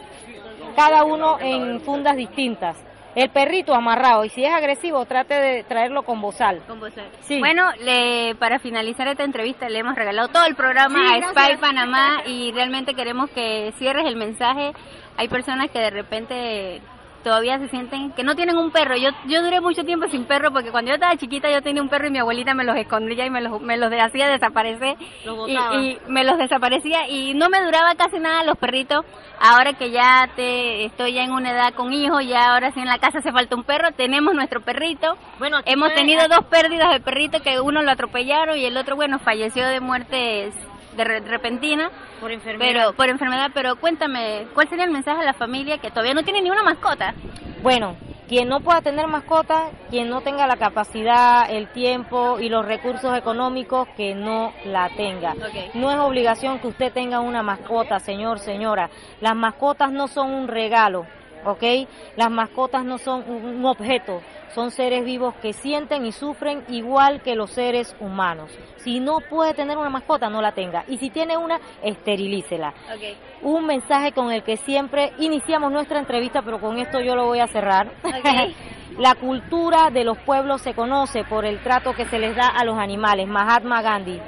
cada 0.77 1.05
uno 1.05 1.39
en 1.41 1.81
fundas 1.81 2.17
distintas 2.17 2.77
el 3.15 3.29
perrito 3.31 3.75
amarrado 3.75 4.25
y 4.25 4.29
si 4.29 4.45
es 4.45 4.53
agresivo 4.53 5.05
trate 5.05 5.35
de 5.35 5.63
traerlo 5.65 6.03
con 6.03 6.21
bozal. 6.21 6.63
Con 6.67 6.81
Bueno, 7.41 7.71
le, 7.83 8.35
para 8.37 8.59
finalizar 8.59 9.09
esta 9.09 9.25
entrevista 9.25 9.69
le 9.69 9.79
hemos 9.79 9.95
regalado 9.95 10.29
todo 10.29 10.45
el 10.47 10.55
programa 10.55 10.99
a 11.15 11.31
Spy 11.31 11.57
Panamá 11.61 12.23
y 12.27 12.53
realmente 12.53 12.95
queremos 12.95 13.31
que 13.31 13.73
cierres 13.79 14.07
el 14.07 14.17
mensaje. 14.17 14.73
Hay 15.17 15.29
personas 15.29 15.71
que 15.71 15.81
de 15.81 15.91
repente 15.91 16.81
todavía 17.23 17.59
se 17.59 17.69
sienten 17.69 18.13
que 18.13 18.23
no 18.23 18.35
tienen 18.35 18.57
un 18.57 18.71
perro. 18.71 18.97
Yo 18.97 19.11
yo 19.27 19.43
duré 19.43 19.61
mucho 19.61 19.85
tiempo 19.85 20.07
sin 20.09 20.25
perro 20.25 20.53
porque 20.53 20.71
cuando 20.71 20.91
yo 20.91 20.95
estaba 20.95 21.17
chiquita 21.17 21.51
yo 21.51 21.63
tenía 21.63 21.83
un 21.83 21.89
perro 21.89 22.09
y 22.09 22.11
mi 22.11 22.19
abuelita 22.19 22.55
me 22.55 22.65
los 22.65 22.77
escondía 22.77 23.27
y 23.27 23.31
me 23.31 23.41
los, 23.41 23.61
me 23.61 23.77
los 23.77 23.93
hacía 23.93 24.29
desaparecer 24.29 24.97
y, 25.47 25.57
y, 25.57 25.99
me 26.09 26.25
los 26.25 26.39
desaparecía 26.39 27.09
y 27.09 27.35
no 27.35 27.49
me 27.49 27.63
duraba 27.63 27.95
casi 27.95 28.19
nada 28.19 28.45
los 28.45 28.59
perritos. 28.59 29.05
Ahora 29.41 29.73
que 29.73 29.91
ya 29.91 30.29
te 30.37 30.85
estoy 30.85 31.15
ya 31.15 31.23
en 31.23 31.33
una 31.33 31.53
edad 31.53 31.75
con 31.75 31.93
hijos, 31.93 32.27
ya 32.27 32.53
ahora 32.53 32.73
sí 32.73 32.81
en 32.81 32.89
la 32.89 32.99
casa 32.99 33.19
hace 33.19 33.33
falta 33.33 33.57
un 33.57 33.65
perro, 33.65 33.93
tenemos 33.93 34.35
nuestro 34.35 34.61
perrito. 34.61 35.17
Bueno, 35.39 35.59
hemos 35.65 35.95
tenido 35.95 36.29
dos 36.29 36.45
pérdidas 36.47 36.93
de 36.93 37.01
perrito 37.01 37.41
que 37.41 37.61
uno 37.61 37.83
lo 37.83 37.91
atropellaron 37.91 38.59
y 38.59 38.67
el 38.67 38.77
otro 38.77 38.97
bueno 38.97 39.19
falleció 39.19 39.67
de 39.67 39.81
muerte 39.81 40.53
de 40.97 41.05
repentina 41.05 41.91
por 42.21 42.31
enfermedad. 42.31 42.73
Pero, 42.73 42.93
por 42.95 43.09
enfermedad, 43.09 43.51
pero 43.55 43.77
cuéntame, 43.77 44.47
¿cuál 44.55 44.69
sería 44.69 44.85
el 44.85 44.91
mensaje 44.91 45.23
a 45.23 45.25
la 45.25 45.35
familia 45.35 45.79
que 45.79 45.91
todavía 45.91 46.15
no 46.15 46.23
tiene 46.23 46.43
ni 46.43 46.51
una 46.51 46.63
mascota? 46.63 47.15
Bueno, 47.63 47.97
quien 48.29 48.49
no 48.49 48.61
pueda 48.61 48.81
tener 48.81 49.07
mascota, 49.07 49.71
quien 49.91 50.09
no 50.09 50.21
tenga 50.21 50.47
la 50.47 50.57
capacidad, 50.57 51.51
el 51.51 51.69
tiempo 51.73 52.39
y 52.39 52.49
los 52.49 52.65
recursos 52.65 53.17
económicos, 53.17 53.89
que 53.97 54.15
no 54.15 54.53
la 54.65 54.89
tenga. 54.91 55.35
No 55.75 55.91
es 55.91 55.99
obligación 55.99 56.61
que 56.61 56.69
usted 56.69 56.93
tenga 56.93 57.21
una 57.21 57.43
mascota, 57.43 57.99
señor, 57.99 58.39
señora. 58.39 58.89
Las 59.21 59.35
mascotas 59.35 59.91
no 59.91 60.07
son 60.09 60.31
un 60.33 60.49
regalo. 60.49 61.07
¿ok? 61.45 61.63
Las 62.17 62.31
mascotas 62.31 62.85
no 62.85 62.99
son 62.99 63.25
un 63.29 63.65
objeto, 63.65 64.21
son 64.55 64.71
seres 64.71 65.05
vivos 65.05 65.35
que 65.37 65.53
sienten 65.53 66.05
y 66.05 66.13
sufren 66.13 66.65
igual 66.69 67.23
que 67.23 67.37
los 67.37 67.51
seres 67.51 67.95
humanos. 68.01 68.51
Si 68.77 68.99
no 69.01 69.21
puede 69.21 69.55
tener 69.55 69.77
una 69.79 69.91
mascota, 69.91 70.29
no 70.29 70.43
la 70.43 70.53
tenga. 70.53 70.85
Y 70.89 70.99
si 70.99 71.11
tiene 71.11 71.37
una, 71.37 71.61
esterilícela. 71.83 72.75
Un 73.43 73.67
mensaje 73.67 74.13
con 74.13 74.33
el 74.33 74.43
que 74.43 74.57
siempre 74.57 75.13
iniciamos 75.19 75.71
nuestra 75.71 75.99
entrevista, 75.99 76.43
pero 76.43 76.61
con 76.61 76.79
esto 76.79 77.01
yo 77.01 77.15
lo 77.15 77.27
voy 77.27 77.41
a 77.41 77.47
cerrar. 77.47 77.93
la 78.99 79.15
cultura 79.15 79.91
de 79.91 80.05
los 80.05 80.19
pueblos 80.19 80.63
se 80.63 80.75
conoce 80.75 81.25
por 81.25 81.45
el 81.45 81.63
trato 81.63 81.93
que 81.95 82.07
se 82.07 82.19
les 82.19 82.35
da 82.35 82.49
a 82.49 82.65
los 82.65 82.77
animales. 82.77 83.29
Mahatma 83.29 83.83
Gandhi. 83.83 84.21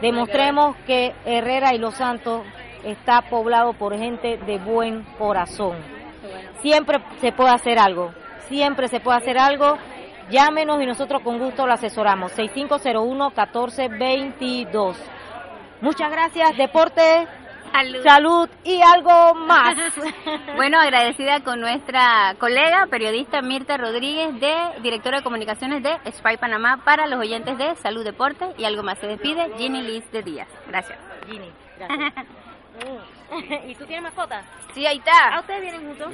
Demostremos 0.00 0.76
que 0.86 1.12
Herrera 1.24 1.74
y 1.74 1.78
Los 1.78 1.94
Santos 1.94 2.42
está 2.84 3.22
poblado 3.22 3.72
por 3.72 3.96
gente 3.96 4.38
de 4.38 4.58
buen 4.58 5.02
corazón. 5.18 5.76
Siempre 6.62 6.98
se 7.20 7.32
puede 7.32 7.50
hacer 7.50 7.78
algo 7.78 8.12
siempre 8.48 8.88
se 8.88 9.00
puede 9.00 9.18
hacer 9.18 9.38
algo. 9.38 9.76
Llámenos 10.30 10.82
y 10.82 10.86
nosotros 10.86 11.22
con 11.22 11.38
gusto 11.38 11.66
lo 11.66 11.72
asesoramos. 11.72 12.36
6501-1422. 12.36 14.96
Muchas 15.80 16.10
gracias, 16.10 16.54
deporte. 16.56 17.28
Salud. 18.02 18.48
y 18.64 18.80
algo 18.80 19.34
más. 19.34 19.76
bueno, 20.56 20.80
agradecida 20.80 21.40
con 21.40 21.60
nuestra 21.60 22.34
colega 22.38 22.86
periodista 22.90 23.42
Mirta 23.42 23.76
Rodríguez, 23.76 24.40
de 24.40 24.54
directora 24.82 25.18
de 25.18 25.22
comunicaciones 25.22 25.82
de 25.82 25.98
Spy 26.12 26.38
Panamá, 26.38 26.80
para 26.84 27.06
los 27.06 27.20
oyentes 27.20 27.58
de 27.58 27.76
Salud 27.76 28.04
Deporte 28.04 28.54
y 28.56 28.64
algo 28.64 28.82
más. 28.82 28.98
Se 28.98 29.06
despide 29.06 29.52
Ginny 29.58 29.82
Liz 29.82 30.10
de 30.10 30.22
Díaz. 30.22 30.48
Gracias. 30.66 30.98
Ginny, 31.28 31.52
gracias. 31.78 32.14
¿Y 33.66 33.74
tú 33.74 33.84
tienes 33.84 34.02
mascota? 34.02 34.42
Sí, 34.74 34.86
ahí 34.86 34.98
está. 34.98 35.36
¿A 35.36 35.40
ustedes 35.40 35.62
vienen 35.62 35.86
juntos? 35.86 36.08